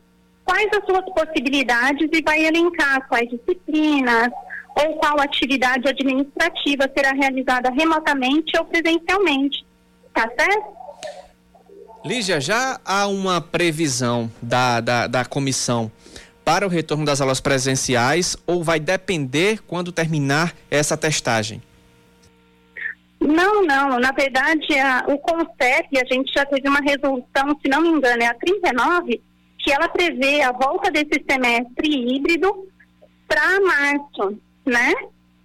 [0.45, 4.29] quais as suas possibilidades e vai elencar quais disciplinas
[4.75, 9.65] ou qual atividade administrativa será realizada remotamente ou presencialmente.
[10.13, 10.75] Tá certo?
[12.05, 15.91] Lígia, já há uma previsão da, da, da comissão
[16.45, 21.63] para o retorno das aulas presenciais ou vai depender quando terminar essa testagem?
[23.19, 23.99] Não, não.
[23.99, 28.23] Na verdade, a, o CONCEP, a gente já teve uma resolução, se não me engano,
[28.23, 29.23] é a 39,
[29.59, 32.69] que ela prevê a volta desse semestre híbrido
[33.27, 34.93] para março, né?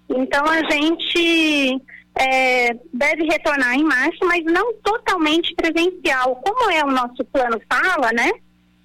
[0.10, 1.82] Então, a gente
[2.20, 6.36] é, deve retornar em março, mas não totalmente presencial.
[6.38, 8.30] Como é o nosso plano fala, né?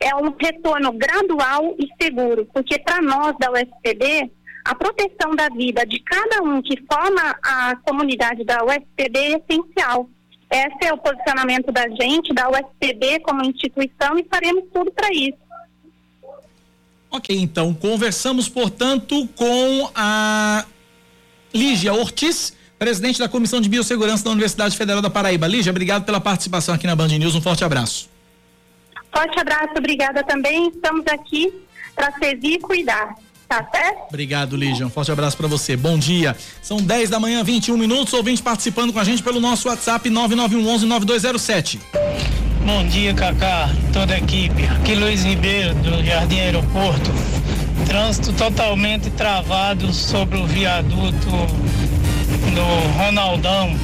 [0.00, 4.30] É um retorno gradual e seguro, porque para nós da UFPB,
[4.64, 10.08] a proteção da vida de cada um que forma a comunidade da UFPB é essencial.
[10.50, 15.43] Esse é o posicionamento da gente, da UFPB como instituição, e faremos tudo para isso.
[17.14, 20.64] Ok, então conversamos, portanto, com a
[21.54, 25.46] Lígia Ortiz, presidente da Comissão de Biossegurança da Universidade Federal da Paraíba.
[25.46, 27.36] Lígia, obrigado pela participação aqui na Band News.
[27.36, 28.10] Um forte abraço.
[29.14, 30.70] Forte abraço, obrigada também.
[30.70, 31.54] Estamos aqui
[31.94, 33.14] para servir e cuidar.
[33.48, 34.08] Tá certo?
[34.08, 34.84] Obrigado, Lígia.
[34.84, 35.76] Um forte abraço para você.
[35.76, 36.36] Bom dia.
[36.60, 38.12] São 10 da manhã, 21 minutos.
[38.12, 41.80] Ouvinte participando com a gente pelo nosso WhatsApp 9911 9207.
[42.64, 44.64] Bom dia, Cacá, toda a equipe.
[44.64, 47.10] Aqui Luiz Ribeiro, do Jardim Aeroporto.
[47.86, 51.30] Trânsito totalmente travado sobre o viaduto
[52.54, 53.76] do Ronaldão,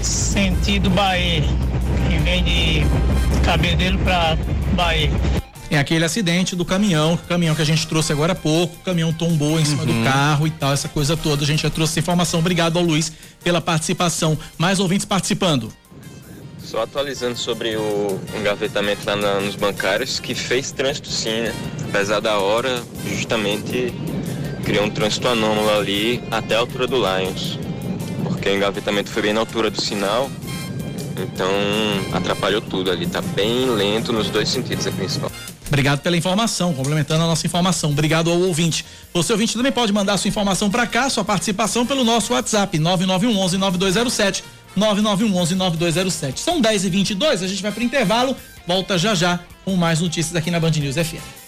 [0.00, 1.42] sentido Bahia,
[2.08, 2.82] que vem de
[3.44, 4.36] Cabedelo para
[4.72, 5.10] Bahia.
[5.70, 8.80] É aquele acidente do caminhão, o caminhão que a gente trouxe agora há pouco, o
[8.84, 9.98] caminhão tombou em cima Uhum.
[10.00, 11.44] do carro e tal, essa coisa toda.
[11.44, 12.40] A gente já trouxe essa informação.
[12.40, 13.10] Obrigado ao Luiz
[13.42, 14.36] pela participação.
[14.58, 15.72] Mais ouvintes participando.
[16.72, 21.54] Só atualizando sobre o engavetamento lá na- nos bancários, que fez trânsito sim, né?
[21.84, 22.82] Apesar da hora,
[23.14, 23.92] justamente
[24.64, 27.58] criou um trânsito anômalo ali até a altura do Lions.
[28.24, 30.30] Porque o engavetamento foi bem na altura do sinal,
[31.22, 31.50] então
[32.10, 33.06] atrapalhou tudo ali.
[33.06, 35.30] Tá bem lento nos dois sentidos, a principal.
[35.66, 37.90] Obrigado pela informação, complementando a nossa informação.
[37.90, 38.82] Obrigado ao ouvinte.
[39.12, 43.58] Você ouvinte também pode mandar sua informação para cá, sua participação pelo nosso WhatsApp 9911
[43.58, 44.42] 9207
[44.76, 46.40] 9911 9207.
[46.40, 50.34] São 10 e 22 a gente vai para intervalo, volta já já com mais notícias
[50.34, 51.42] aqui na Band News FM.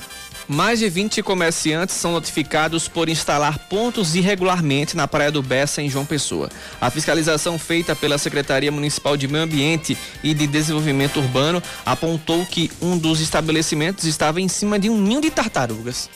[0.52, 5.88] Mais de 20 comerciantes são notificados por instalar pontos irregularmente na Praia do Bessa, em
[5.88, 6.50] João Pessoa.
[6.82, 12.72] A fiscalização feita pela Secretaria Municipal de Meio Ambiente e de Desenvolvimento Urbano apontou que
[12.82, 16.10] um dos estabelecimentos estava em cima de um ninho de tartarugas.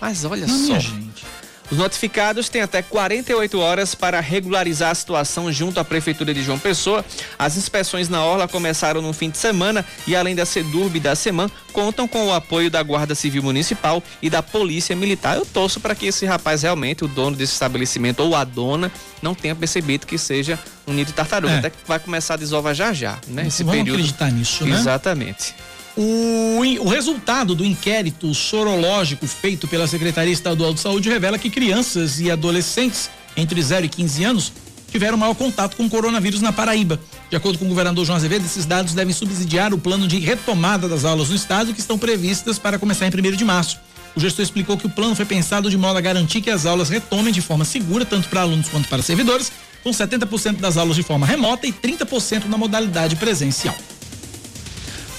[0.00, 0.78] Mas olha Não, só.
[0.78, 1.24] gente.
[1.70, 6.58] Os notificados têm até 48 horas para regularizar a situação junto à Prefeitura de João
[6.58, 7.04] Pessoa.
[7.38, 11.16] As inspeções na Orla começaram no fim de semana e, além da SEDURB e da
[11.16, 15.36] SEMAN, contam com o apoio da Guarda Civil Municipal e da Polícia Militar.
[15.36, 18.90] Eu torço para que esse rapaz realmente, o dono desse estabelecimento ou a dona,
[19.20, 21.54] não tenha percebido que seja um nido de tartaruga.
[21.54, 21.58] É.
[21.58, 23.46] Até que vai começar a desovar já já, né?
[23.48, 23.98] Esse Vamos período.
[23.98, 24.76] acreditar nisso, né?
[24.76, 25.54] Exatamente.
[25.96, 32.20] O, o resultado do inquérito sorológico feito pela Secretaria Estadual de Saúde revela que crianças
[32.20, 34.52] e adolescentes entre 0 e 15 anos
[34.90, 37.00] tiveram maior contato com o coronavírus na Paraíba.
[37.30, 40.86] De acordo com o governador João Azevedo, esses dados devem subsidiar o plano de retomada
[40.86, 43.78] das aulas no estado que estão previstas para começar em 1 de março.
[44.14, 46.90] O gestor explicou que o plano foi pensado de modo a garantir que as aulas
[46.90, 49.50] retomem de forma segura, tanto para alunos quanto para servidores,
[49.82, 53.74] com 70% das aulas de forma remota e 30% na modalidade presencial.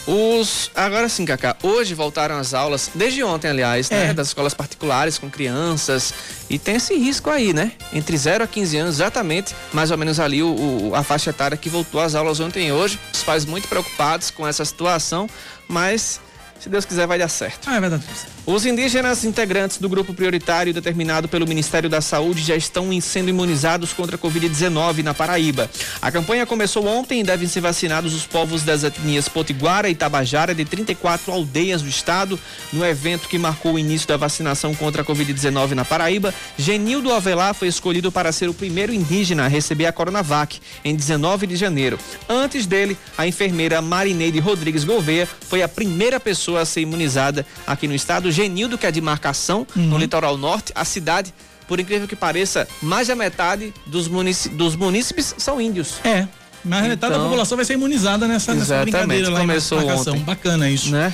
[0.08, 0.72] Os.
[0.74, 1.56] Agora sim, Cacá.
[1.62, 4.14] Hoje voltaram as aulas, desde ontem, aliás, né?
[4.14, 6.14] Das escolas particulares com crianças.
[6.50, 7.74] E tem esse risco aí, né?
[7.92, 10.48] Entre 0 a 15 anos, exatamente, mais ou menos ali o,
[10.90, 12.98] o- a faixa etária que voltou às aulas ontem e hoje.
[13.14, 15.30] Os pais muito preocupados com essa situação,
[15.68, 16.22] mas
[16.60, 17.68] se Deus quiser vai dar certo.
[17.70, 18.37] Ah, vai dar tudo certo.
[18.50, 23.92] Os indígenas integrantes do grupo prioritário determinado pelo Ministério da Saúde já estão sendo imunizados
[23.92, 25.70] contra a Covid-19 na Paraíba.
[26.02, 30.56] A campanha começou ontem e devem ser vacinados os povos das etnias Potiguara e Tabajara
[30.56, 32.40] de 34 aldeias do estado.
[32.72, 37.54] No evento que marcou o início da vacinação contra a Covid-19 na Paraíba, Genildo Avelar
[37.54, 42.00] foi escolhido para ser o primeiro indígena a receber a Coronavac em 19 de janeiro.
[42.30, 47.90] Antes dele, a enfermeira Marineide Rodrigues Gouveia foi a primeira pessoa a ser imunizada aqui
[47.90, 48.37] no estado.
[48.38, 49.88] Genildo, que é de marcação, uhum.
[49.88, 51.34] no litoral norte, a cidade,
[51.68, 55.96] por incrível que pareça, mais da metade dos, munici dos munícipes são índios.
[56.04, 56.28] É.
[56.64, 59.86] Mais da metade da então, população vai ser imunizada nessa, nessa brincadeira lá Começou em
[59.86, 60.14] marcação.
[60.14, 60.24] Ontem.
[60.24, 60.92] Bacana isso.
[60.92, 61.12] Né?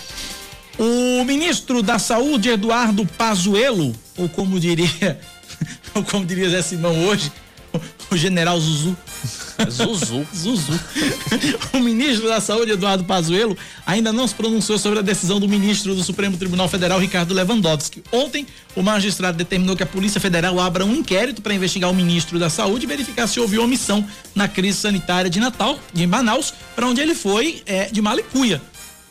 [0.77, 5.17] O ministro da Saúde, Eduardo Pazuello, ou como diria,
[5.95, 7.31] ou como diria Zé Simão hoje,
[8.13, 8.95] o general Zuzu.
[9.69, 10.25] Zuzu.
[10.35, 10.79] Zuzu.
[11.73, 15.95] o ministro da Saúde, Eduardo Pazuello, ainda não se pronunciou sobre a decisão do ministro
[15.95, 18.03] do Supremo Tribunal Federal, Ricardo Lewandowski.
[18.11, 22.39] Ontem, o magistrado determinou que a Polícia Federal abra um inquérito para investigar o ministro
[22.39, 26.87] da Saúde e verificar se houve omissão na crise sanitária de Natal, de Manaus, para
[26.87, 28.61] onde ele foi é, de Malicuia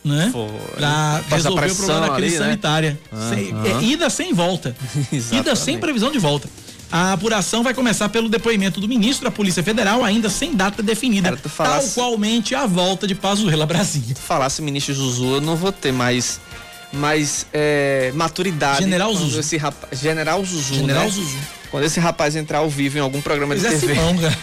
[0.04, 0.30] né?
[0.32, 0.48] Foi.
[0.74, 2.50] Pra resolver o problema da crise ali, né?
[2.50, 3.00] sanitária.
[3.12, 3.28] Uhum.
[3.28, 4.76] Sem, é, ida sem volta.
[5.32, 6.48] ida sem previsão de volta.
[6.92, 11.30] A apuração vai começar pelo depoimento do ministro da Polícia Federal, ainda sem data definida.
[11.30, 11.94] Cara, falasse...
[11.94, 14.14] Tal qualmente a volta de Pazuello a Brasília.
[14.14, 16.38] Se falasse ministro Zuzu, eu não vou ter mais
[16.92, 18.80] mais é, maturidade.
[18.80, 19.40] General Zuzu.
[19.40, 20.74] Esse rapaz, General Zuzu.
[20.74, 21.10] General né?
[21.10, 21.38] Zuzu.
[21.70, 23.94] Quando esse rapaz entrar ao vivo em algum programa de TV.
[23.94, 24.36] Simão, cara.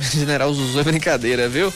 [0.00, 1.70] General Zuzu é brincadeira, viu?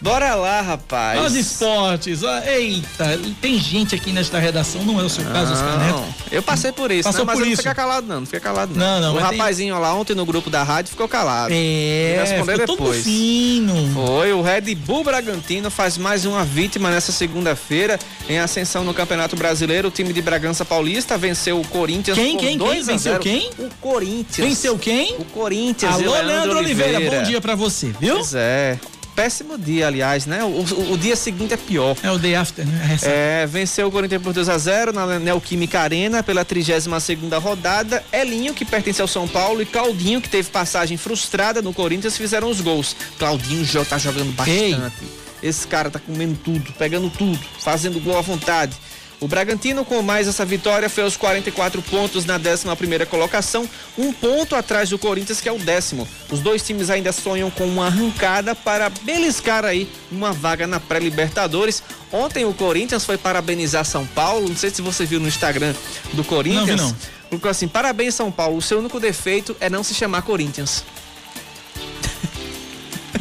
[0.00, 1.20] Bora lá, rapaz.
[1.24, 2.20] Os esportes.
[2.46, 6.04] Eita, tem gente aqui nesta redação, não é o seu caso, Oscar Neto?
[6.30, 7.26] Eu passei por isso, Passou né?
[7.26, 7.62] mas por não isso.
[7.62, 9.00] fica calado não, não fica calado não.
[9.00, 9.16] Não, não.
[9.16, 9.82] O rapazinho tem...
[9.82, 11.52] lá ontem no grupo da rádio ficou calado.
[11.52, 13.04] É, responder depois.
[13.04, 13.92] fino.
[13.94, 19.34] Foi, o Red Bull Bragantino faz mais uma vítima nessa segunda-feira em ascensão no Campeonato
[19.36, 19.88] Brasileiro.
[19.88, 22.82] O time de Bragança Paulista venceu o Corinthians quem, quem, quem?
[22.82, 23.50] Venceu quem?
[23.58, 24.48] O Corinthians.
[24.48, 25.16] Venceu quem?
[25.18, 25.94] O Corinthians.
[25.94, 26.96] Alô, Leandro, Leandro Oliveira.
[26.98, 27.18] Oliveira.
[27.18, 28.16] Bom dia para você, viu?
[28.16, 28.78] Pois é
[29.16, 30.44] péssimo dia, aliás, né?
[30.44, 31.96] O, o, o, dia seguinte é pior.
[32.02, 32.98] É o day after, né?
[33.02, 37.38] É, é venceu o Corinthians por 2 a 0 na Neoquímica Arena pela 32 segunda
[37.38, 38.04] rodada.
[38.12, 42.50] Elinho, que pertence ao São Paulo, e Claudinho, que teve passagem frustrada no Corinthians, fizeram
[42.50, 42.94] os gols.
[43.18, 44.92] Claudinho já tá jogando bastante.
[45.02, 45.26] Ei.
[45.42, 48.76] Esse cara tá comendo tudo, pegando tudo, fazendo gol à vontade.
[49.18, 54.54] O Bragantino, com mais essa vitória, foi aos 44 pontos na 11 colocação, um ponto
[54.54, 56.06] atrás do Corinthians, que é o décimo.
[56.30, 61.82] Os dois times ainda sonham com uma arrancada para beliscar aí uma vaga na pré-Libertadores.
[62.12, 64.48] Ontem o Corinthians foi parabenizar São Paulo.
[64.48, 65.74] Não sei se você viu no Instagram
[66.12, 66.80] do Corinthians.
[66.80, 66.96] Não, não.
[67.30, 68.58] Colocou assim: parabéns, São Paulo.
[68.58, 70.84] O seu único defeito é não se chamar Corinthians.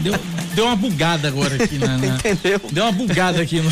[0.06, 0.14] Deu,
[0.54, 1.98] deu uma bugada agora aqui, né?
[2.20, 2.62] Entendeu?
[2.72, 3.72] Deu uma bugada aqui no,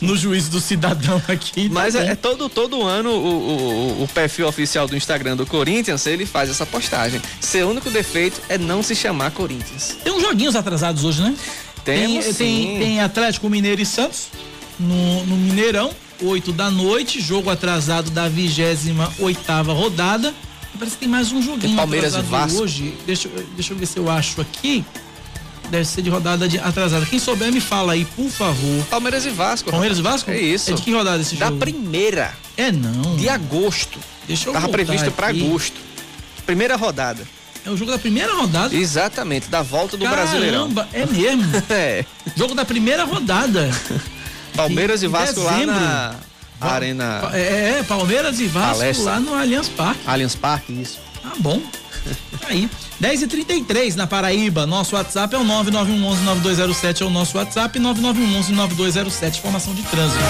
[0.00, 1.68] no juízo do cidadão aqui.
[1.68, 5.44] Tá Mas é, é, todo, todo ano o, o, o, perfil oficial do Instagram do
[5.44, 7.20] Corinthians, ele faz essa postagem.
[7.38, 9.98] Seu único defeito é não se chamar Corinthians.
[10.02, 11.36] Tem uns joguinhos atrasados hoje, né?
[11.84, 14.28] Temos, tem, tem, tem Atlético Mineiro e Santos
[14.80, 15.90] no, no Mineirão,
[16.22, 20.32] 8 da noite, jogo atrasado da 28 oitava rodada.
[20.78, 22.62] Parece que tem mais um joguinho tem Palmeiras e Vasco.
[22.62, 22.94] hoje.
[23.06, 24.82] Deixa, deixa eu ver se eu acho aqui
[25.70, 27.04] deve ser de rodada de atrasada.
[27.06, 28.84] Quem souber me fala aí, por favor.
[28.90, 29.70] Palmeiras e Vasco.
[29.70, 30.30] Palmeiras e Vasco?
[30.30, 30.70] É isso.
[30.70, 31.58] É de que rodada esse da jogo?
[31.58, 32.34] Da primeira.
[32.56, 33.16] É não.
[33.16, 33.98] De agosto.
[34.26, 35.76] Deixa eu Tava previsto para agosto.
[36.44, 37.26] Primeira rodada.
[37.64, 38.74] É o jogo da primeira rodada?
[38.74, 40.70] Exatamente, da volta do Caramba, Brasileirão.
[40.92, 41.44] é mesmo?
[41.68, 42.04] é.
[42.36, 43.68] Jogo da primeira rodada.
[44.54, 46.14] Palmeiras e Vasco lá na
[46.60, 47.28] Arena.
[47.32, 49.04] É, é, Palmeiras e Vasco Palestra.
[49.04, 50.00] lá no Allianz Parque.
[50.06, 51.00] Allianz Parque, isso.
[51.20, 51.60] Tá bom.
[52.48, 52.68] Aí.
[52.98, 54.66] 10 e 33 na Paraíba.
[54.66, 60.20] Nosso WhatsApp é o 991119207, é o nosso WhatsApp 991119207, informação de trânsito.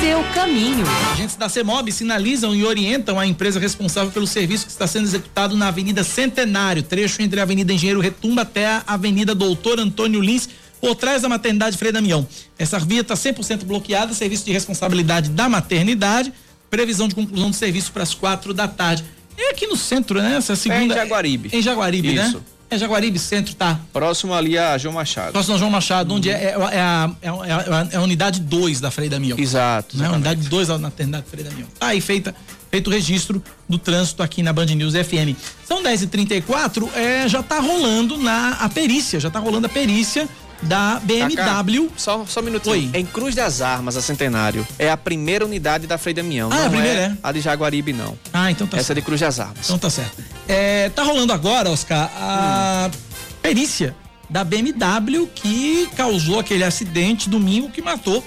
[0.00, 0.84] Seu caminho.
[1.12, 5.56] Agentes da CEMOB sinalizam e orientam a empresa responsável pelo serviço que está sendo executado
[5.56, 10.48] na Avenida Centenário, trecho entre a Avenida Engenheiro Retumba até a Avenida Doutor Antônio Lins,
[10.80, 12.26] por trás da maternidade Frei Damião.
[12.58, 16.32] Essa via está 100% bloqueada, serviço de responsabilidade da maternidade,
[16.70, 19.04] previsão de conclusão do serviço para as quatro da tarde.
[19.38, 20.36] É aqui no centro, né?
[20.36, 20.94] Essa segunda.
[20.94, 21.50] É em Jaguaribe.
[21.52, 22.26] Em Jaguaribe, né?
[22.26, 22.38] Isso.
[22.38, 22.44] né?
[22.68, 23.78] É Jaguaribe Centro, tá?
[23.92, 25.30] Próximo ali a João Machado.
[25.30, 28.80] Próximo a João Machado, onde é, é, é, a, é, a, é a unidade 2
[28.80, 29.38] da Freire Damião.
[29.38, 29.96] Exato.
[29.96, 30.10] Né?
[30.10, 31.68] Unidade 2 da maternidade Freire Damião.
[31.78, 32.34] Tá aí feita,
[32.68, 35.38] feito o registro do trânsito aqui na Band News FM.
[35.64, 40.28] São 10h34, é, já tá rolando na a perícia, já tá rolando a perícia
[40.62, 41.90] da BMW.
[41.96, 42.74] Só, só um minutinho.
[42.74, 42.90] Oi.
[42.94, 46.50] Em Cruz das Armas, a Centenário, é a primeira unidade da Frei Damião.
[46.52, 47.16] Ah, não a primeira é, é?
[47.22, 48.18] A de Jaguaribe, não.
[48.32, 48.98] Ah, então tá Essa certo.
[48.98, 49.66] é de Cruz das Armas.
[49.66, 50.22] Então tá certo.
[50.48, 52.98] É, tá rolando agora, Oscar, a hum.
[53.42, 53.94] perícia
[54.28, 58.24] da BMW que causou aquele acidente domingo que matou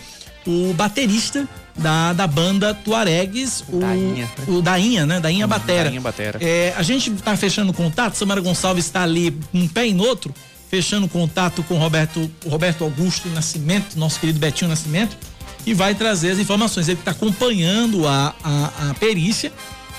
[0.47, 1.47] o baterista
[1.79, 5.19] da, da banda Tuaregs, o Dainha, o Dainha né?
[5.19, 5.83] Dainha hum, Batera.
[5.85, 6.39] Dainha Batera.
[6.41, 10.33] É, a gente tá fechando contato, Samara Gonçalves está ali um pé e no outro,
[10.69, 15.17] fechando contato com Roberto, Roberto Augusto Nascimento, nosso querido Betinho Nascimento,
[15.65, 16.87] e vai trazer as informações.
[16.87, 19.51] Ele está acompanhando a, a, a perícia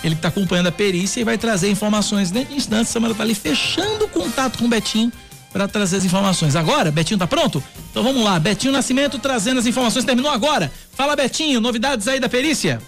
[0.03, 2.91] ele está acompanhando a perícia e vai trazer informações dentro de instantes.
[2.91, 5.13] Samara está ali fechando contato com o Betinho
[5.53, 6.57] para trazer as informações.
[6.57, 7.63] Agora, Betinho tá pronto?
[7.91, 10.05] Então vamos lá, Betinho Nascimento trazendo as informações.
[10.05, 10.73] Terminou agora.
[10.93, 12.81] Fala, Betinho, novidades aí da perícia?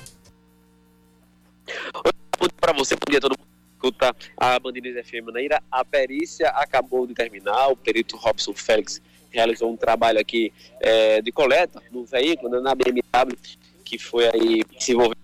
[2.61, 3.52] Para você, bom dia todo mundo
[3.83, 5.61] escuta a Bandeirantes FM Maneira.
[5.71, 7.69] A perícia acabou de terminar.
[7.69, 12.75] O perito Robson Félix realizou um trabalho aqui é, de coleta no veículo, né, na
[12.77, 13.37] BMW,
[13.85, 15.17] que foi aí se envolveu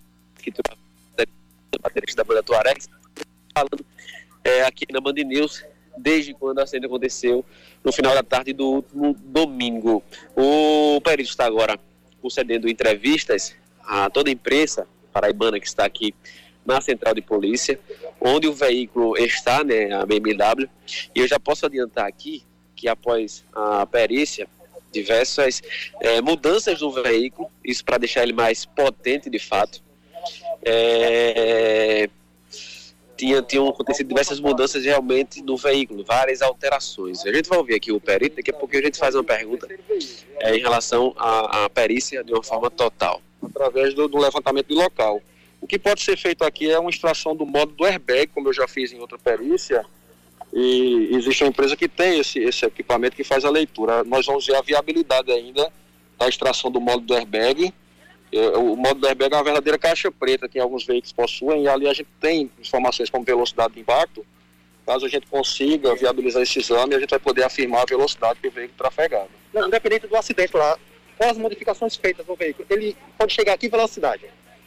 [0.43, 0.53] que
[1.81, 2.89] baterista da banda Tuaregs,
[3.55, 3.87] falando
[4.43, 5.65] é, aqui na Band News
[5.97, 7.45] desde quando a acidente aconteceu
[7.85, 10.03] no final da tarde do último domingo.
[10.35, 11.79] O perito está agora
[12.21, 13.55] concedendo entrevistas
[13.85, 16.15] a toda a imprensa paraibana que está aqui
[16.69, 17.81] na central de polícia,
[18.21, 20.69] onde o veículo está, né, a BMW,
[21.15, 22.43] e eu já posso adiantar aqui
[22.75, 24.49] que após a perícia,
[24.93, 25.61] diversas
[26.01, 29.83] é, mudanças no veículo, isso para deixar ele mais potente de fato,
[30.63, 32.09] é,
[33.19, 37.27] tinha, tinham acontecido diversas mudanças realmente no veículo, várias alterações.
[37.27, 39.67] A gente vai ouvir aqui o perito, daqui a pouco a gente faz uma pergunta
[40.41, 43.21] é, em relação à, à, perícia de uma forma total.
[43.43, 45.21] Através do, do, levantamento de local.
[45.61, 48.53] O que pode ser feito aqui é uma extração do modo do airbag, como eu
[48.53, 49.85] já fiz em outra perícia,
[50.53, 54.03] e existe uma empresa que tem esse, esse equipamento que faz a leitura.
[54.05, 55.71] Nós vamos ver a viabilidade ainda
[56.19, 57.73] da extração do modo do airbag,
[58.33, 61.89] o modo do airbag é uma verdadeira caixa preta que alguns veículos possuem e ali
[61.89, 64.25] a gente tem informações como velocidade de impacto.
[64.85, 68.49] Caso a gente consiga viabilizar esse exame, a gente vai poder afirmar a velocidade que
[68.49, 69.29] o veículo trafegava.
[69.53, 70.79] Não, independente do acidente lá,
[71.17, 74.25] quais as modificações feitas no veículo, ele pode chegar aqui em velocidade?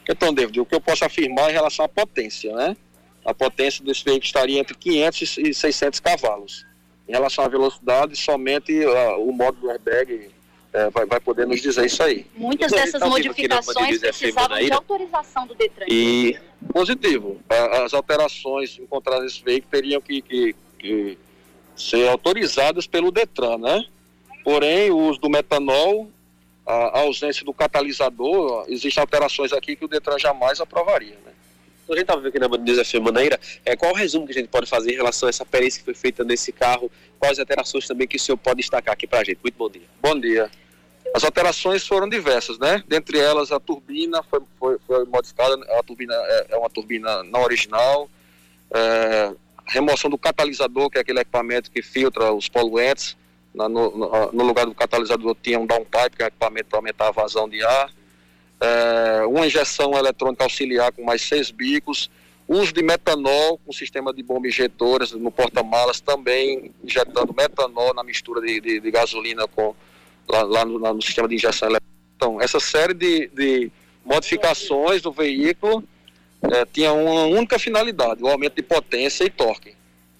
[0.10, 2.76] Então, David, o que eu posso afirmar em relação à potência, né?
[3.24, 6.66] A potência desse veículo estaria entre 500 e 600 cavalos.
[7.08, 10.32] Em relação à velocidade, somente uh, o modo do airbag
[10.74, 12.26] é, vai, vai, poder nos dizer isso aí.
[12.36, 15.86] Muitas dessas tá modificações precisavam de autorização do Detran.
[15.88, 16.38] E
[16.72, 17.42] positivo,
[17.84, 21.18] as alterações encontradas nesse veículo teriam que, que, que,
[21.76, 23.86] ser autorizadas pelo Detran, né?
[24.44, 26.10] Porém, o uso do metanol,
[26.72, 31.32] a, ausência do catalisador, existem alterações aqui que o Detran jamais aprovaria, né?
[31.84, 34.32] Então, a gente estava vendo aqui na Bandeira FM Maneira, é, qual o resumo que
[34.32, 36.90] a gente pode fazer em relação a essa perícia que foi feita nesse carro?
[37.20, 39.40] Quais alterações também que o senhor pode destacar aqui para a gente?
[39.44, 39.88] Muito bom dia.
[40.02, 40.50] Bom dia.
[41.14, 42.82] As alterações foram diversas, né?
[42.88, 47.42] Dentre elas, a turbina foi, foi, foi modificada, a turbina é, é uma turbina não
[47.42, 48.10] original,
[48.74, 49.34] é,
[49.66, 53.18] remoção do catalisador, que é aquele equipamento que filtra os poluentes,
[53.54, 56.80] na, no, no, no, lugar do catalisador tinha um downpipe, que é um equipamento para
[56.80, 57.92] aumentar a vazão de ar,
[58.62, 62.10] é, uma injeção eletrônica auxiliar com mais seis bicos,
[62.48, 68.42] uso de metanol com sistema de bomba injetoras no porta-malas, também injetando metanol na mistura
[68.42, 69.76] de, de, de gasolina com
[70.28, 72.02] lá, lá no, no, sistema de injeção eletrônica.
[72.16, 73.72] Então, essa série de, de
[74.06, 75.84] modificações do veículo
[76.42, 79.74] é, tinha uma única finalidade, o aumento de potência e torque.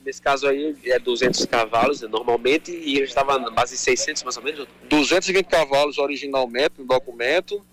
[0.06, 4.44] Nesse caso aí é 200 cavalos normalmente e estava na base de 600 mais ou
[4.44, 4.68] menos?
[4.90, 7.64] 220 cavalos originalmente no documento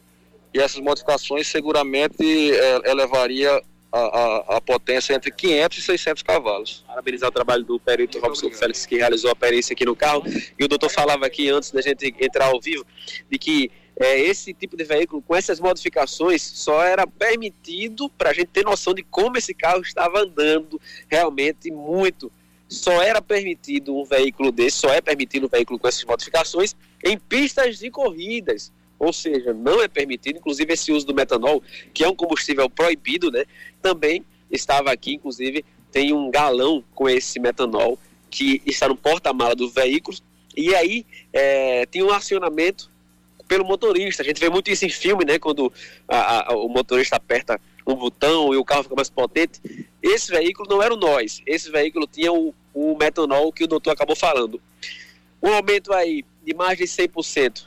[0.53, 6.85] e essas modificações seguramente é, elevaria a, a, a, potência entre 500 e 600 cavalos.
[6.87, 10.23] Parabenizar o trabalho do perito Robson Félix, que realizou a perícia aqui no carro.
[10.59, 12.85] E o doutor falava aqui, antes da gente entrar ao vivo,
[13.31, 13.71] de que
[14.01, 18.65] é, esse tipo de veículo, com essas modificações, só era permitido para a gente ter
[18.65, 22.31] noção de como esse carro estava andando realmente muito.
[22.69, 27.19] Só era permitido um veículo desse, só é permitido um veículo com essas modificações em
[27.19, 31.63] pistas de corridas ou seja, não é permitido, inclusive esse uso do metanol,
[31.95, 33.45] que é um combustível proibido, né?
[33.81, 37.99] Também estava aqui, inclusive, tem um galão com esse metanol
[38.31, 40.17] que está no porta-mala do veículo,
[40.57, 42.91] e aí é, tem um acionamento
[43.49, 44.23] pelo motorista.
[44.23, 45.39] A gente vê muito isso em filme, né?
[45.39, 45.73] Quando
[46.07, 49.61] a, a, o motorista aperta um botão e o carro fica mais potente.
[50.03, 53.93] Esse veículo não era o nós, esse veículo tinha o, o metanol que o doutor
[53.93, 54.61] acabou falando.
[55.43, 57.67] Um aumento aí de mais de 100%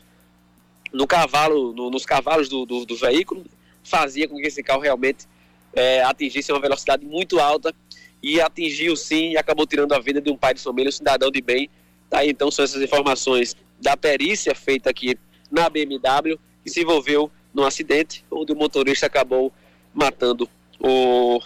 [0.93, 3.43] no cavalo, no, nos cavalos do, do, do, veículo,
[3.83, 5.25] fazia com que esse carro realmente
[5.73, 7.73] é, atingisse uma velocidade muito alta
[8.21, 11.31] e atingiu sim e acabou tirando a vida de um pai de família, um cidadão
[11.31, 11.69] de bem.
[12.09, 15.17] Tá aí, então são essas informações da perícia feita aqui
[15.51, 19.51] na BMW que se envolveu num acidente onde o motorista acabou
[19.93, 20.49] matando
[20.79, 21.41] o,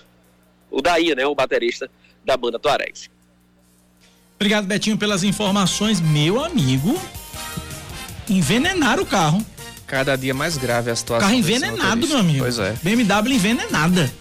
[0.70, 1.90] o Daí, né, o baterista
[2.24, 3.10] da banda Tuaregs.
[4.36, 7.00] Obrigado, Betinho, pelas informações, meu amigo
[8.30, 9.46] envenenar o carro.
[9.88, 11.28] Cada dia mais grave a situação.
[11.28, 12.40] Carro envenenado, meu amigo.
[12.40, 12.76] Pois é.
[12.82, 14.12] BMW envenenada.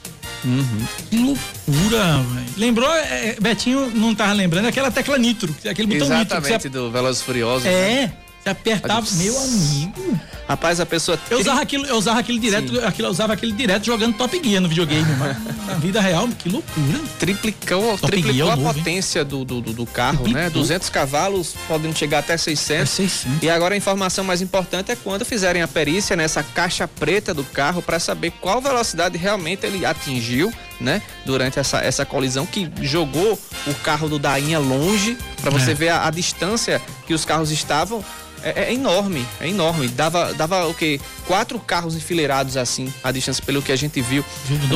[0.44, 0.86] Uhum.
[1.08, 2.46] Que loucura, velho.
[2.58, 6.40] Lembrou, é, Betinho não tava lembrando, aquela tecla nitro, aquele botão nitro.
[6.40, 7.62] que Exatamente, do Velozes e Furiosos.
[7.62, 8.12] Você, né?
[8.44, 10.20] É, você apertava, meu amigo.
[10.46, 11.18] Rapaz, a pessoa.
[11.30, 14.60] Eu usava aquilo, eu usava aquele direto, aquilo, eu usava aquele direto jogando Top Gear
[14.60, 15.06] no videogame,
[15.66, 17.00] na vida real, que loucura.
[17.18, 20.42] Triplicou, Top triplicou Gear é a novo, potência do, do, do- carro, Triplicou.
[20.42, 20.50] né?
[20.50, 22.90] 200 cavalos, podendo chegar até 600.
[22.90, 23.42] 600.
[23.42, 27.44] E agora a informação mais importante é quando fizerem a perícia nessa caixa preta do
[27.44, 31.00] carro para saber qual velocidade realmente ele atingiu, né?
[31.24, 35.74] Durante essa, essa colisão que jogou o carro do Dainha longe, para você É.
[35.74, 38.04] ver a, a distância que os carros estavam.
[38.44, 39.88] É, é enorme, é enorme.
[39.88, 41.00] Dava, dava o quê?
[41.26, 44.24] Quatro carros enfileirados assim, a distância, pelo que a gente viu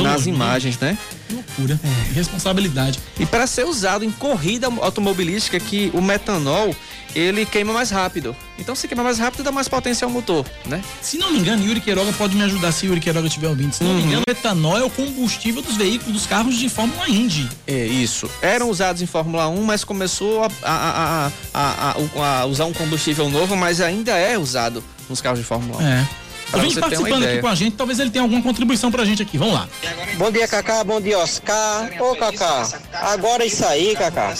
[0.01, 0.97] nas imagens, né?
[1.31, 1.79] Loucura.
[2.13, 2.99] Responsabilidade.
[3.19, 6.75] E para ser usado em corrida automobilística, que o metanol
[7.15, 8.35] ele queima mais rápido.
[8.59, 10.83] Então, se queima mais rápido, dá mais potência ao motor, né?
[11.01, 13.73] Se não me engano, Yuri Queiroga pode me ajudar se Yuri Queiroga estiver ouvindo.
[13.73, 14.07] Se não me Uhum.
[14.07, 17.49] engano, o etanol é o combustível dos veículos, dos carros de Fórmula Indy.
[17.65, 18.29] É isso.
[18.43, 21.95] Eram usados em Fórmula 1, mas começou a- a- a-
[22.41, 25.87] a usar um combustível novo, mas ainda é usado nos carros de Fórmula 1.
[25.87, 26.07] É.
[26.51, 29.37] Pra participando aqui com a gente, talvez ele tenha alguma contribuição pra gente aqui.
[29.37, 29.69] Vamos lá.
[30.17, 30.83] Bom dia, Cacá.
[30.83, 31.91] Bom dia, Oscar.
[32.01, 34.33] Ô, Cacá, agora isso aí, Cacá.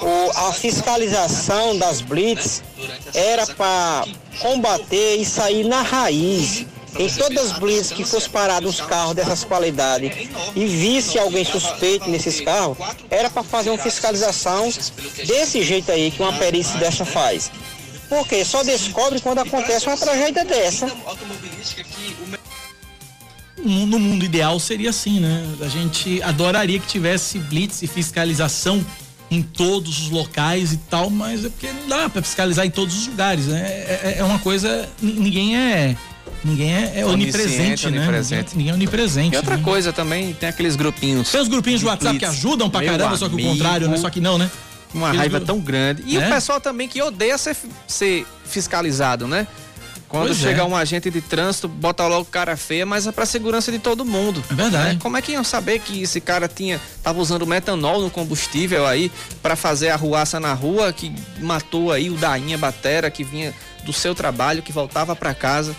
[0.00, 2.62] O, a fiscalização das blitz
[3.14, 4.04] era para
[4.40, 6.66] combater isso aí na raiz.
[6.98, 12.10] Em todas as blitz que fosse parado uns carros dessas qualidades e visse alguém suspeito
[12.10, 12.76] nesses carros,
[13.08, 14.70] era para fazer uma fiscalização
[15.26, 17.50] desse jeito aí que uma perícia dessa faz.
[18.12, 20.86] Porque só descobre quando acontece uma tragédia dessa.
[23.56, 25.42] No no mundo ideal seria assim, né?
[25.62, 28.84] A gente adoraria que tivesse blitz e fiscalização
[29.30, 32.94] em todos os locais e tal, mas é porque não dá pra fiscalizar em todos
[32.94, 33.60] os lugares, né?
[33.66, 34.86] É, é- é uma coisa.
[35.00, 35.96] ni- Ninguém é.
[36.44, 37.98] Ninguém é, é onipresente, né?
[38.00, 38.50] onipresente.
[38.50, 39.34] Ninguém, ninguém é onipresente.
[39.34, 39.62] E outra né?
[39.62, 41.30] coisa também, tem aqueles grupinhos.
[41.30, 42.38] Tem os grupinhos de WhatsApp que blitz.
[42.44, 43.96] ajudam pra Meu caramba, só que o amigo, contrário, né?
[43.96, 44.50] Só que não, né?
[44.94, 46.02] Uma raiva gru- tão grande.
[46.06, 46.26] E É?
[46.26, 49.46] o pessoal também que odeia ser, ser fiscalizado, né?
[50.08, 50.64] Quando Pois chega é.
[50.64, 54.44] um agente de trânsito, bota logo cara feia, mas é pra segurança de todo mundo.
[54.50, 54.94] É verdade.
[54.94, 54.98] né?
[55.00, 59.10] Como é que iam saber que esse cara tinha tava usando metanol no combustível aí
[59.42, 63.92] pra fazer a ruaça na rua que matou aí o Dainha Batera que vinha do
[63.94, 65.74] seu trabalho, que voltava pra casa.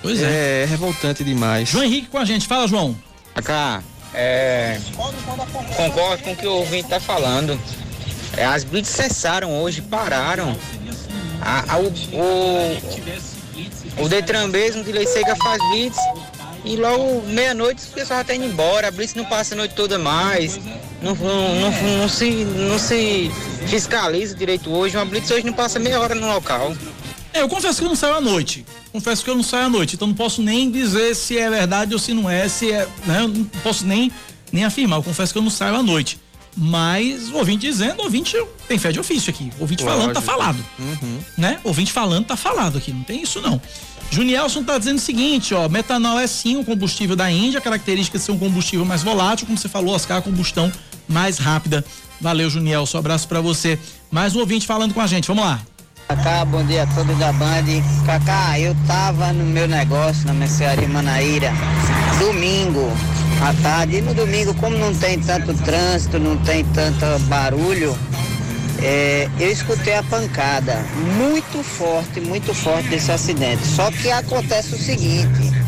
[0.00, 0.62] Pois é.
[0.62, 1.68] É revoltante demais.
[1.68, 2.46] João Henrique com a gente.
[2.48, 2.96] Fala, João.
[3.44, 3.82] Cá,
[4.14, 4.78] é,
[5.76, 7.60] concordo com o que o ouvinte está falando.
[8.36, 10.56] É, as blitz cessaram hoje, pararam.
[11.42, 12.76] A- a- o, o,
[14.04, 14.92] o Detran mesmo de
[15.42, 15.96] faz blitz
[16.64, 18.88] e logo meia-noite o pessoal já tá indo embora.
[18.88, 20.58] A blitz não passa a noite toda mais.
[21.02, 23.30] Não, não, não, não se, não se
[23.66, 24.96] fiscaliza direito hoje.
[24.96, 26.74] Uma blitz hoje não passa meia hora no local.
[27.32, 28.66] É, eu confesso que eu não saio à noite.
[28.92, 31.94] Confesso que eu não saio à noite, então não posso nem dizer se é verdade
[31.94, 33.20] ou se não é, se é, né?
[33.20, 34.10] Não posso nem,
[34.50, 34.96] nem afirmar.
[34.98, 36.18] Eu confesso que eu não saio à noite.
[36.56, 38.36] Mas o ouvinte dizendo, o ouvinte
[38.66, 39.50] tem fé de ofício aqui.
[39.58, 40.32] O ouvinte falando, tá Lógico.
[40.32, 40.64] falado.
[40.78, 41.18] Uhum.
[41.38, 41.60] Né?
[41.64, 42.92] O ouvinte falando, tá falado aqui.
[42.92, 43.60] Não tem isso, não.
[44.10, 48.24] Junielson tá dizendo o seguinte, ó, metanol é sim um combustível da Índia, característica de
[48.24, 50.70] ser um combustível mais volátil, como você falou, Oscar, a combustão
[51.08, 51.84] mais rápida.
[52.20, 53.78] Valeu, Junielson, abraço pra você.
[54.10, 55.60] Mais um ouvinte falando com a gente, vamos lá.
[56.08, 57.64] Cacá, bom dia a todos da Band.
[58.04, 61.52] Cacá, eu tava no meu negócio na mercearia Manaíra
[62.18, 62.92] domingo
[63.42, 63.96] à tarde.
[63.96, 67.96] E no domingo, como não tem tanto trânsito, não tem tanto barulho,
[68.82, 70.84] é, eu escutei a pancada
[71.16, 73.66] muito forte, muito forte desse acidente.
[73.66, 75.59] Só que acontece o seguinte.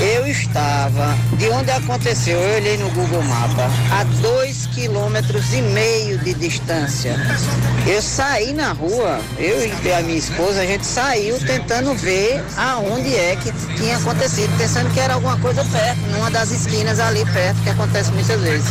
[0.00, 6.18] Eu estava, de onde aconteceu, eu olhei no Google Mapa, a dois quilômetros e meio
[6.18, 7.16] de distância.
[7.84, 13.12] Eu saí na rua, eu e a minha esposa, a gente saiu tentando ver aonde
[13.12, 17.60] é que tinha acontecido, pensando que era alguma coisa perto, numa das esquinas ali perto,
[17.62, 18.68] que acontece muitas vezes.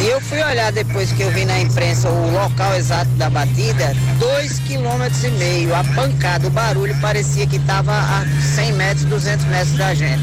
[0.00, 3.94] E eu fui olhar depois que eu vi na imprensa o local exato da batida,
[4.18, 8.24] dois quilômetros e meio, a pancada, o barulho parecia que estava a
[8.54, 10.22] 100 metros, 200 metros da gente.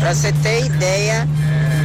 [0.00, 1.26] Para você ter ideia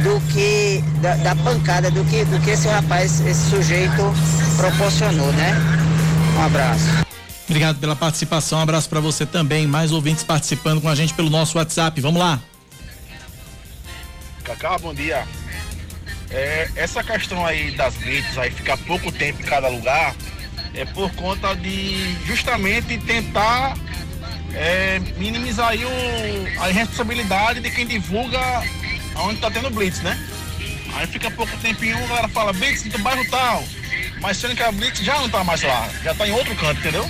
[0.02, 4.12] do que, da, da pancada, do que, do que esse rapaz, esse sujeito
[4.56, 5.54] proporcionou, né?
[6.36, 7.08] Um abraço.
[7.48, 9.66] Obrigado pela participação, um abraço pra você também.
[9.66, 11.98] Mais ouvintes participando com a gente pelo nosso WhatsApp.
[12.00, 12.40] Vamos lá.
[14.44, 15.26] Cacá, bom dia.
[16.30, 20.14] É, essa questão aí das blitz, aí ficar pouco tempo em cada lugar,
[20.74, 23.74] é por conta de justamente tentar
[24.54, 28.40] é, minimizar aí o, a irresponsabilidade de quem divulga
[29.16, 30.18] onde tá tendo blitz, né?
[30.94, 33.64] Aí fica pouco um, a galera fala blitz do bairro tal,
[34.20, 36.78] mas sendo que a blitz já não tá mais lá, já tá em outro canto,
[36.80, 37.08] entendeu?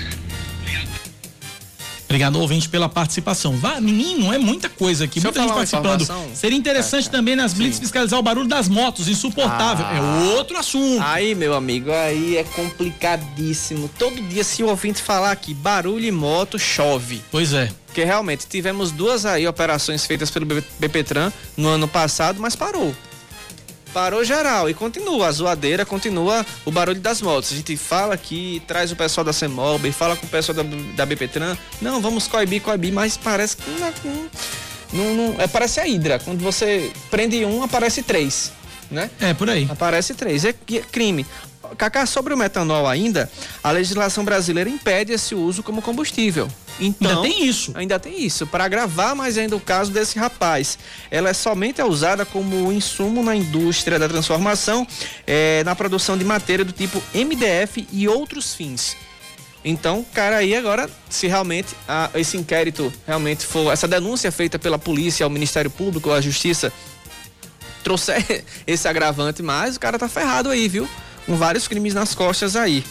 [2.09, 3.55] Obrigado, ouvinte, pela participação.
[3.59, 6.35] Vá, menino, é muita coisa aqui, Deixa muita gente participando.
[6.35, 7.13] Seria interessante É, é.
[7.13, 7.83] também nas blitz Sim.
[7.83, 9.85] fiscalizar o barulho das motos, insuportável.
[9.87, 9.97] Ah.
[9.97, 11.03] É outro assunto.
[11.05, 13.91] Aí, meu amigo, aí é complicadíssimo.
[13.99, 17.23] Todo dia, se o ouvinte falar aqui barulho e moto, chove.
[17.31, 17.71] Pois é.
[17.87, 20.47] Porque realmente tivemos duas aí operações feitas pelo
[20.79, 22.95] BPTran no ano passado, mas parou.
[23.93, 27.53] Parou geral e continua, a zoadeira continua o barulho das motos.
[27.53, 30.63] A gente fala aqui, traz o pessoal da Semob, fala com o pessoal da,
[30.95, 31.57] da BPTran.
[31.81, 33.63] Não, vamos coibir, coibir, mas parece que
[34.93, 36.19] não, não- é, parece a Hidra.
[36.19, 38.53] Quando você prende um, aparece três,
[38.91, 39.11] né?
[39.21, 39.67] É, por aí.
[39.71, 40.45] Aparece três.
[40.45, 41.27] É, é crime.
[41.77, 43.31] Cacá, sobre o metanol ainda,
[43.63, 46.49] a legislação brasileira impede esse uso como combustível.
[46.81, 47.73] Então, Ainda tem isso.
[47.75, 48.47] Ainda tem isso.
[48.47, 50.79] Para agravar mais ainda o caso desse rapaz,
[51.11, 54.87] ela é somente usada como insumo na indústria da transformação,
[55.27, 58.97] eh, na produção de matéria do tipo MDF e outros fins.
[59.65, 64.79] Então, cara, aí agora, se realmente ah, esse inquérito realmente for, essa denúncia feita pela
[64.79, 66.73] polícia ao Ministério Público, à Justiça,
[67.83, 70.89] trouxer esse agravante mais, o cara tá ferrado aí, viu?
[71.27, 72.85] Com vários crimes nas costas aí.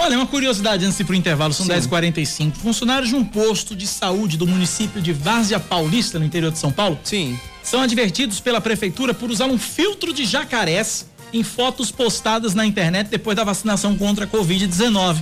[0.00, 1.72] Olha, uma curiosidade antes de ir pro intervalo, são Sim.
[1.72, 2.54] 10h45.
[2.54, 6.70] Funcionários de um posto de saúde do município de Várzea Paulista, no interior de São
[6.70, 7.38] Paulo, Sim.
[7.64, 13.08] são advertidos pela prefeitura por usar um filtro de jacarés em fotos postadas na internet
[13.08, 15.16] depois da vacinação contra a Covid-19.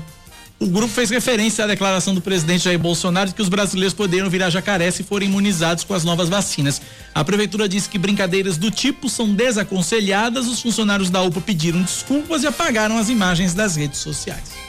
[0.61, 4.29] O grupo fez referência à declaração do presidente Jair Bolsonaro de que os brasileiros poderiam
[4.29, 6.81] virar jacaré se forem imunizados com as novas vacinas.
[7.15, 10.47] A prefeitura disse que brincadeiras do tipo são desaconselhadas.
[10.47, 14.66] Os funcionários da UPA pediram desculpas e apagaram as imagens das redes sociais.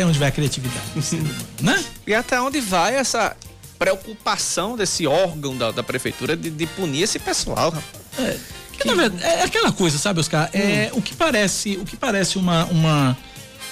[0.00, 0.80] Até onde vai a criatividade?
[0.94, 1.84] do ser humano, né?
[2.06, 3.36] E até onde vai essa
[3.78, 8.38] preocupação desse órgão da, da prefeitura de, de punir esse pessoal, rapaz?
[8.72, 10.48] Que, na verdade, é aquela coisa, sabe, Oscar?
[10.54, 13.16] É, o que parece, o que parece uma, uma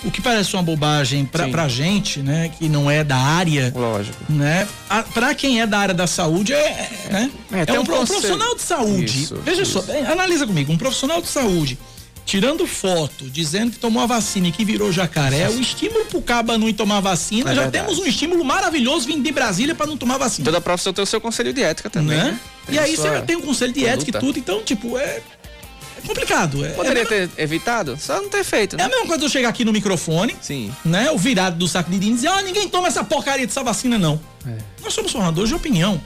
[0.05, 4.19] o que parece uma bobagem pra, pra gente, né, que não é da área, Lógico.
[4.29, 4.69] né?
[4.89, 7.31] A, pra quem é da área da saúde é, é, né?
[7.53, 9.23] É, É, um, um profissional de saúde.
[9.23, 9.83] Isso, Veja isso.
[9.83, 11.79] só, é, analisa comigo, um profissional de saúde
[12.29, 16.59] tirando foto, dizendo que tomou a vacina e que virou jacaré, o estímulo pro caba
[16.59, 17.87] não ir tomar vacina, É já verdade.
[17.87, 20.45] temos um estímulo maravilhoso vindo de Brasília pra não tomar vacina.
[20.45, 22.25] Toda profissão tem o seu conselho de ética também, né?
[22.25, 22.41] né?
[22.69, 24.27] E aí você tem um conselho de ética e conduta.
[24.27, 25.23] tudo, então, tipo, é,
[25.97, 26.63] é complicado.
[26.67, 27.97] É, Poderia é, ter evitado?
[27.99, 28.85] Só não ter feito, é né?
[28.85, 30.71] a mesma coisa eu chegar aqui no microfone, Sim.
[30.85, 31.11] né?
[31.11, 33.99] O virado do saco de dinheiro e dizer, ó, ninguém toma essa porcaria dessa vacina,
[33.99, 34.21] não.
[34.83, 35.99] Nós somos formadores de opinião.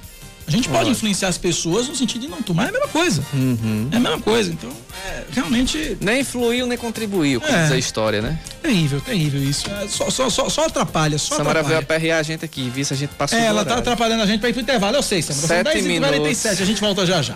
[0.46, 3.22] A gente pode influenciar as pessoas no sentido de não tomar, é a mesma coisa.
[3.32, 3.88] Uhum.
[3.92, 4.50] É a mesma coisa.
[4.50, 4.70] Então,
[5.06, 7.62] é, realmente Nem influiu, nem contribuiu, como É.
[7.64, 8.38] diz a história, né?
[8.62, 9.68] terrível, terrível isso.
[9.70, 11.96] É, só, só, só, só atrapalha, só Samara veio atrapalha.
[11.96, 12.84] aperrear a gente aqui, viu?
[12.84, 15.02] Se a gente passou É, ela tá atrapalhando a gente pra ir pro intervalo, eu
[15.02, 15.46] sei, Samara.
[15.46, 17.34] São Sete 10 e 47 a gente volta já já.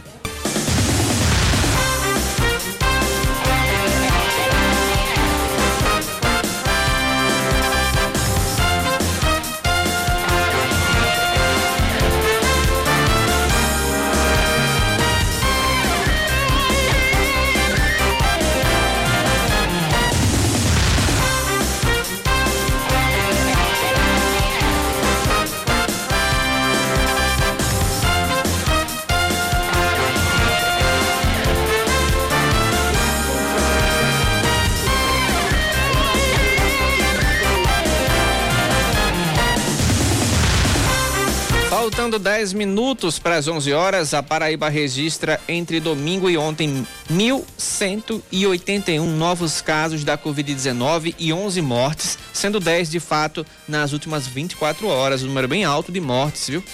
[42.27, 49.61] 10 minutos para as 11 horas, a Paraíba registra entre domingo e ontem 1.181 novos
[49.61, 55.29] casos da Covid-19 e 11 mortes, sendo 10 de fato nas últimas 24 horas, um
[55.29, 56.65] número bem alto de mortes, viu?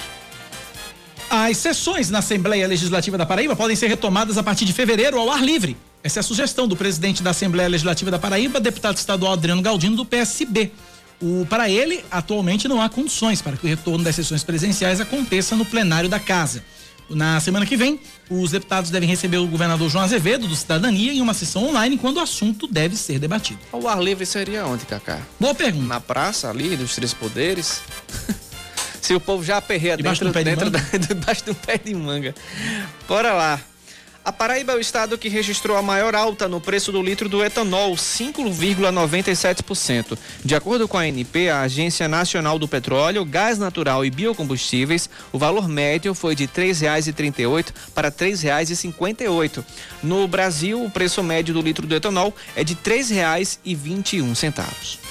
[1.31, 5.31] As sessões na Assembleia Legislativa da Paraíba podem ser retomadas a partir de fevereiro ao
[5.31, 5.77] ar livre.
[6.07, 9.97] Essa é a sugestão do presidente da Assembleia Legislativa da Paraíba, deputado estadual Adriano Galdino,
[9.97, 10.71] do PSB.
[11.21, 15.57] O, para ele, atualmente não há condições para que o retorno das sessões presenciais aconteça
[15.57, 16.63] no plenário da casa.
[17.11, 17.99] Na semana que vem,
[18.31, 22.19] os deputados devem receber o governador João Azevedo, do Cidadania, em uma sessão online, quando
[22.19, 23.59] o assunto deve ser debatido.
[23.73, 25.19] O ar livre seria onde, Cacá?
[25.41, 25.89] Boa pergunta.
[25.89, 27.81] Na praça ali, dos Três Poderes?
[29.03, 31.55] Se o povo já aperreia Debaixo dentro, de um pé de da, debaixo de um
[31.55, 32.33] pé de manga.
[33.09, 33.61] Bora lá.
[34.27, 37.45] A Paraíba é o estado que registrou a maior alta no preço do litro do
[37.45, 40.19] etanol, 5,97%.
[40.45, 45.39] De acordo com a ANP, a Agência Nacional do Petróleo, Gás Natural e Biocombustíveis, o
[45.39, 49.63] valor médio foi de R$ 3,38 para R$ 3,58.
[50.03, 55.06] No Brasil, o preço médio do litro do etanol é de R$ 3,21.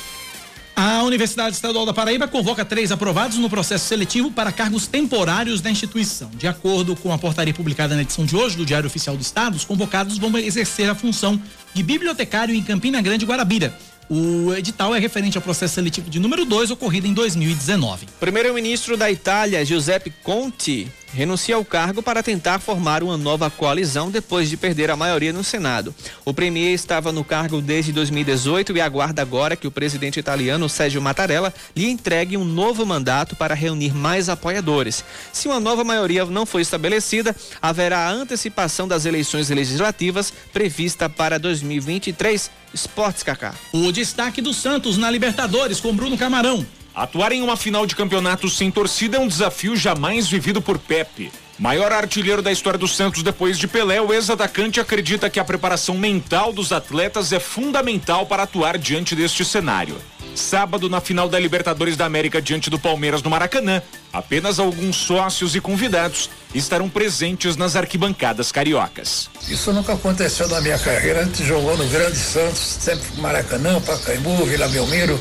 [0.76, 5.72] A Universidade Estadual da Paraíba convoca três aprovados no processo seletivo para cargos temporários da
[5.72, 6.30] instituição.
[6.34, 9.56] De acordo com a portaria publicada na edição de hoje do Diário Oficial do Estado,
[9.56, 11.42] os convocados vão exercer a função
[11.74, 13.74] de bibliotecário em Campina Grande, Guarabira.
[14.10, 18.08] O edital é referente ao processo seletivo de número 2, ocorrido em 2019.
[18.20, 24.50] Primeiro-ministro da Itália, Giuseppe Conte, renuncia ao cargo para tentar formar uma nova coalizão depois
[24.50, 25.96] de perder a maioria no Senado.
[26.26, 31.02] O premier estava no cargo desde 2018 e aguarda agora que o presidente italiano Sérgio
[31.02, 35.06] Mattarella lhe entregue um novo mandato para reunir mais apoiadores.
[35.32, 41.40] Se uma nova maioria não for estabelecida, haverá a antecipação das eleições legislativas prevista para
[41.40, 42.52] 2023.
[42.74, 43.56] Esportes, Kaká.
[43.72, 46.66] O destaque do Santos na Libertadores com Bruno Camarão.
[46.96, 51.30] Atuar em uma final de campeonato sem torcida é um desafio jamais vivido por Pepe.
[51.60, 55.98] Maior artilheiro da história do Santos depois de Pelé, o ex-atacante acredita que a preparação
[55.98, 59.98] mental dos atletas é fundamental para atuar diante deste cenário.
[60.34, 63.82] Sábado, na final da Libertadores da América diante do Palmeiras no Maracanã,
[64.12, 69.30] apenas alguns sócios e convidados estarão presentes nas arquibancadas cariocas.
[69.48, 71.22] Isso nunca aconteceu na minha carreira.
[71.22, 75.20] A gente jogou no Grande Santos, sempre Maracanã, Pacaembu, Vila Belmiro,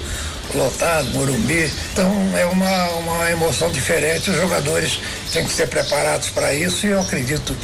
[0.54, 1.70] lotado, Morumbi.
[1.92, 4.30] Então é uma, uma emoção diferente.
[4.30, 5.00] Os jogadores
[5.32, 7.56] têm que ser preparados para isso e eu acredito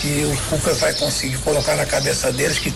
[0.00, 2.72] que o Cuca vai conseguir colocar na cabeça deles que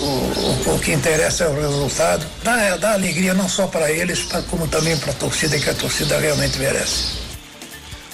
[0.00, 2.26] o, o, o que interessa é o resultado.
[2.42, 6.18] Dá, dá alegria não só para eles, como também para a torcida, que a torcida
[6.18, 7.21] realmente merece.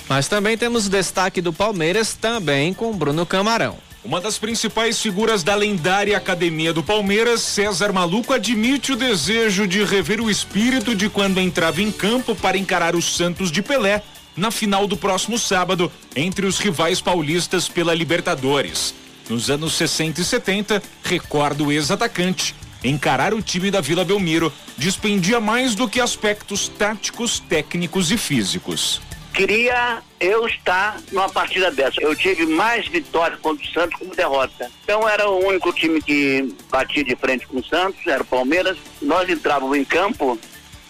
[0.08, 3.76] Mas também temos o destaque do Palmeiras, também com Bruno Camarão.
[4.02, 9.84] Uma das principais figuras da lendária Academia do Palmeiras, César Maluco, admite o desejo de
[9.84, 14.02] rever o espírito de quando entrava em campo para encarar os Santos de Pelé
[14.34, 18.94] na final do próximo sábado entre os rivais paulistas pela Libertadores.
[19.28, 25.38] Nos anos 60 e 70, recorda o ex-atacante, encarar o time da Vila Belmiro dispendia
[25.38, 29.02] mais do que aspectos táticos, técnicos e físicos
[29.38, 32.02] queria eu estar numa partida dessa.
[32.02, 34.68] Eu tive mais vitórias contra o Santos como derrota.
[34.82, 38.76] Então era o único time que batia de frente com o Santos, era o Palmeiras.
[39.00, 40.36] Nós entrávamos em campo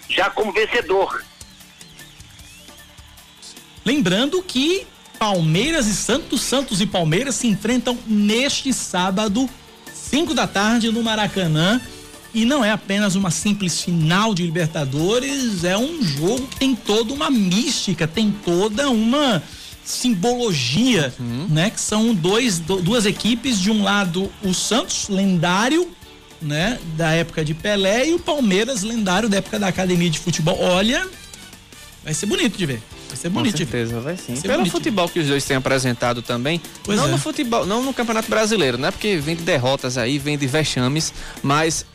[0.08, 1.22] já como vencedor.
[3.84, 4.86] Lembrando que
[5.18, 9.48] Palmeiras e Santos, Santos e Palmeiras se enfrentam neste sábado,
[9.92, 11.82] 5 da tarde, no Maracanã.
[12.34, 17.12] E não é apenas uma simples final de Libertadores, é um jogo que tem toda
[17.12, 19.42] uma mística, tem toda uma
[19.82, 21.46] simbologia, uhum.
[21.48, 21.70] né?
[21.70, 25.90] Que são dois, duas equipes, de um lado o Santos, lendário,
[26.42, 26.78] né?
[26.96, 30.58] Da época de Pelé, e o Palmeiras, lendário da época da Academia de Futebol.
[30.60, 31.08] Olha,
[32.04, 32.82] vai ser bonito de ver.
[33.08, 33.52] Vai ser bonito.
[33.52, 34.34] Com certeza, vai sim.
[34.34, 34.72] Vai Pelo bonito.
[34.72, 36.60] futebol que os dois têm apresentado também.
[36.84, 37.10] Pois não é.
[37.10, 38.90] no futebol, não no Campeonato Brasileiro, né?
[38.90, 41.86] Porque vem de derrotas aí, vem de vexames, mas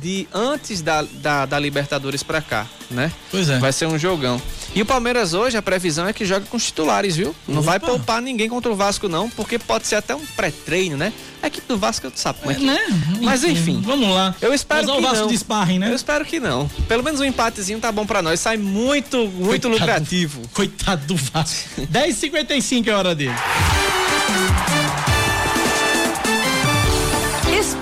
[0.00, 3.10] de antes da, da, da Libertadores para cá, né?
[3.30, 3.58] Pois é.
[3.58, 4.40] Vai ser um jogão.
[4.74, 7.34] E o Palmeiras hoje, a previsão é que joga com os titulares, viu?
[7.46, 7.70] Não Opa.
[7.70, 11.12] vai poupar ninguém contra o Vasco, não, porque pode ser até um pré-treino, né?
[11.42, 12.64] A equipe do Vasco, sabe como é que...
[12.64, 12.78] Né?
[13.22, 13.80] Mas enfim.
[13.84, 14.34] Vamos lá.
[14.40, 15.26] Eu espero Mas que o Vasco não.
[15.28, 15.90] de sparring, né?
[15.90, 16.68] Eu espero que não.
[16.88, 18.40] Pelo menos um empatezinho tá bom para nós.
[18.40, 19.74] Sai muito, muito Coitado.
[19.74, 20.42] lucrativo.
[20.52, 21.82] Coitado do Vasco.
[21.92, 23.34] 10h55 é a hora dele.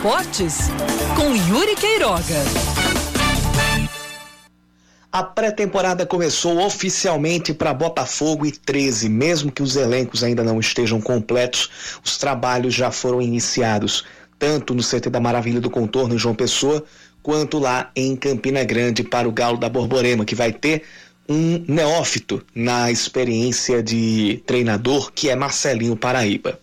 [0.07, 0.59] Esportes
[1.17, 2.23] com Yuri Queiroga.
[5.11, 11.01] A pré-temporada começou oficialmente para Botafogo e 13, mesmo que os elencos ainda não estejam
[11.01, 14.05] completos, os trabalhos já foram iniciados,
[14.39, 16.85] tanto no CT da Maravilha do Contorno em João Pessoa,
[17.21, 20.85] quanto lá em Campina Grande para o Galo da Borborema, que vai ter
[21.29, 26.61] um neófito na experiência de treinador, que é Marcelinho Paraíba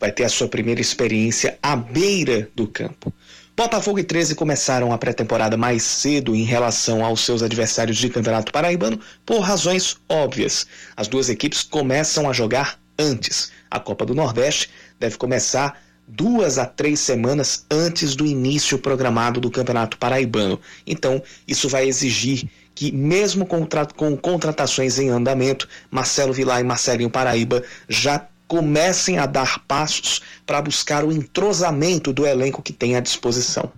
[0.00, 3.12] vai ter a sua primeira experiência à beira do campo.
[3.54, 8.50] Botafogo e 13 começaram a pré-temporada mais cedo em relação aos seus adversários de Campeonato
[8.50, 10.66] Paraibano por razões óbvias.
[10.96, 13.52] As duas equipes começam a jogar antes.
[13.70, 15.78] A Copa do Nordeste deve começar
[16.08, 20.58] duas a três semanas antes do início programado do Campeonato Paraibano.
[20.86, 27.10] Então, isso vai exigir que, mesmo com, com contratações em andamento, Marcelo Vilar e Marcelinho
[27.10, 33.00] Paraíba já comecem a dar passos para buscar o entrosamento do elenco que tem à
[33.00, 33.70] disposição.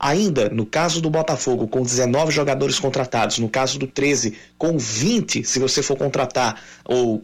[0.00, 5.44] Ainda, no caso do Botafogo, com 19 jogadores contratados, no caso do 13, com 20,
[5.44, 7.22] se você for contratar, ou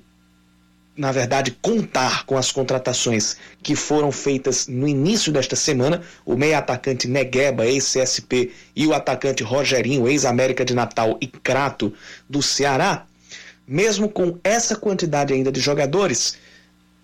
[0.94, 7.08] na verdade, contar com as contratações que foram feitas no início desta semana, o meio-atacante
[7.08, 11.94] Negueba, ex-CSP, e o atacante Rogerinho, ex-América de Natal e Crato
[12.28, 13.06] do Ceará,
[13.66, 16.36] mesmo com essa quantidade ainda de jogadores,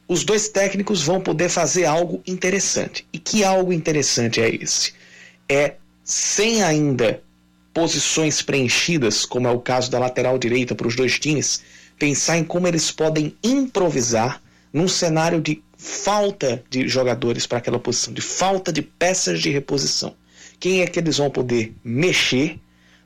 [0.08, 3.06] os dois técnicos vão poder fazer algo interessante.
[3.12, 4.94] E que algo interessante é esse?
[5.46, 7.22] É sem ainda
[7.74, 11.62] posições preenchidas, como é o caso da lateral direita para os dois times,
[11.98, 18.12] pensar em como eles podem improvisar num cenário de falta de jogadores para aquela posição,
[18.12, 20.16] de falta de peças de reposição.
[20.58, 22.58] Quem é que eles vão poder mexer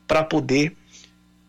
[0.06, 0.74] para poder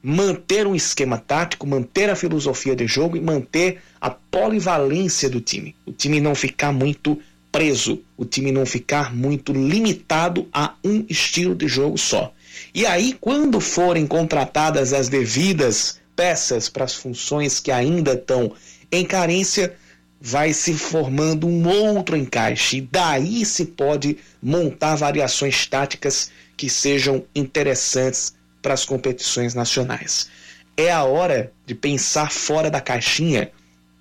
[0.06, 5.74] manter um esquema tático, manter a filosofia de jogo e manter a polivalência do time.
[5.86, 7.18] O time não ficar muito
[7.50, 12.34] preso, o time não ficar muito limitado a um estilo de jogo só.
[12.76, 18.52] E aí, quando forem contratadas as devidas peças para as funções que ainda estão
[18.92, 19.74] em carência,
[20.20, 22.78] vai se formando um outro encaixe.
[22.78, 28.34] E daí se pode montar variações táticas que sejam interessantes
[28.64, 30.30] para as competições nacionais.
[30.76, 33.52] É a hora de pensar fora da caixinha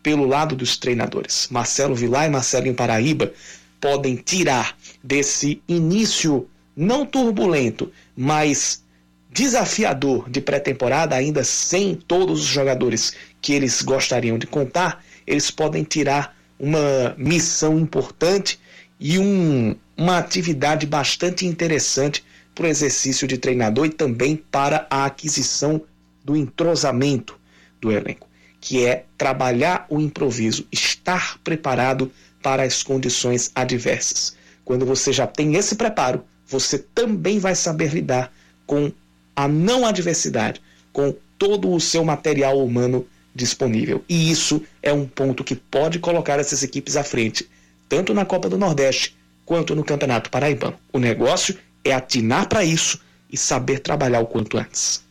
[0.02, 1.48] pelo lado dos treinadores.
[1.50, 3.32] Marcelo Vilar e Marcelinho Paraíba
[3.80, 8.82] podem tirar desse início não turbulento, mas
[9.30, 15.84] desafiador de pré-temporada, ainda sem todos os jogadores que eles gostariam de contar, eles podem
[15.84, 18.58] tirar uma missão importante
[19.00, 25.06] e um, uma atividade bastante interessante para o exercício de treinador e também para a
[25.06, 25.82] aquisição
[26.24, 27.38] do entrosamento
[27.80, 28.28] do elenco,
[28.60, 32.12] que é trabalhar o improviso, estar preparado
[32.42, 34.36] para as condições adversas.
[34.64, 38.32] Quando você já tem esse preparo, você também vai saber lidar
[38.66, 38.92] com
[39.34, 40.60] a não adversidade,
[40.92, 44.04] com todo o seu material humano disponível.
[44.08, 47.48] E isso é um ponto que pode colocar essas equipes à frente,
[47.88, 50.78] tanto na Copa do Nordeste quanto no Campeonato Paraibano.
[50.92, 53.00] O negócio é atinar para isso
[53.30, 55.02] e saber trabalhar o quanto antes.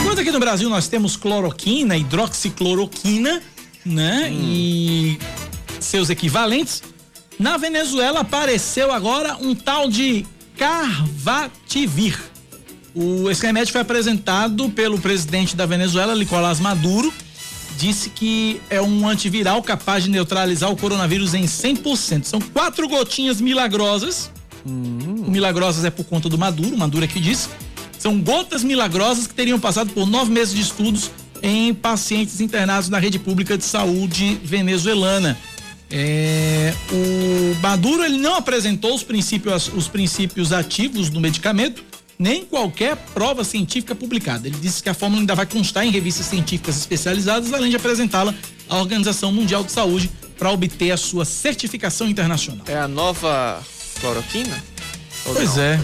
[0.00, 3.42] Enquanto aqui no Brasil nós temos cloroquina, hidroxicloroquina,
[3.84, 4.28] né?
[4.30, 4.40] Hum.
[4.42, 5.18] E
[5.78, 6.82] seus equivalentes,
[7.38, 10.26] na Venezuela apareceu agora um tal de
[10.56, 12.20] Carvativir.
[12.94, 17.10] O, esse remédio foi apresentado pelo presidente da Venezuela, Nicolás Maduro,
[17.76, 22.24] disse que é um antiviral capaz de neutralizar o coronavírus em 100%.
[22.24, 24.30] São quatro gotinhas milagrosas.
[24.66, 25.24] Hum.
[25.28, 27.48] Milagrosas é por conta do Maduro, Maduro é que disse.
[27.98, 31.10] São gotas milagrosas que teriam passado por nove meses de estudos
[31.42, 35.38] em pacientes internados na rede pública de saúde venezuelana.
[35.90, 41.82] É, o Maduro ele não apresentou os princípios, os princípios ativos do medicamento,
[42.20, 44.46] nem qualquer prova científica publicada.
[44.46, 48.34] Ele disse que a fórmula ainda vai constar em revistas científicas especializadas, além de apresentá-la
[48.68, 52.66] à Organização Mundial de Saúde para obter a sua certificação internacional.
[52.68, 53.62] É a nova
[54.00, 54.62] cloroquina?
[55.24, 55.62] pois não?
[55.62, 55.80] é,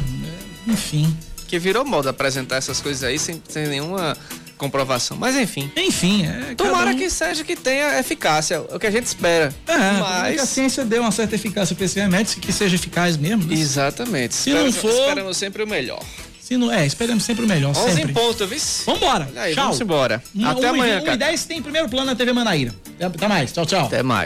[0.68, 1.16] enfim.
[1.48, 4.14] Que virou moda apresentar essas coisas aí sem, sem nenhuma
[4.58, 5.16] comprovação.
[5.16, 5.70] Mas enfim.
[5.74, 6.96] Enfim, é, Tomara um...
[6.96, 9.54] que seja que tenha eficácia, é o que a gente espera.
[9.66, 13.44] É, mas a ciência deu uma certa eficácia para esse remédio, que seja eficaz mesmo.
[13.44, 13.54] Né?
[13.54, 14.34] Exatamente.
[14.34, 16.02] Se Espera, não for, esperamos sempre o melhor.
[16.46, 17.70] Se não, é, esperamos sempre o melhor.
[17.70, 18.12] 11 sempre.
[18.12, 18.58] em ponto, viu?
[18.86, 19.28] Vambora.
[19.34, 19.64] Aí, tchau.
[19.64, 20.22] Vamos embora.
[20.44, 21.10] Até amanhã, cara.
[21.10, 22.72] 1 e 10 tem primeiro plano na TV Manaíra.
[23.00, 23.52] Até mais.
[23.52, 23.86] Tchau, tchau.
[23.86, 24.24] Até mais.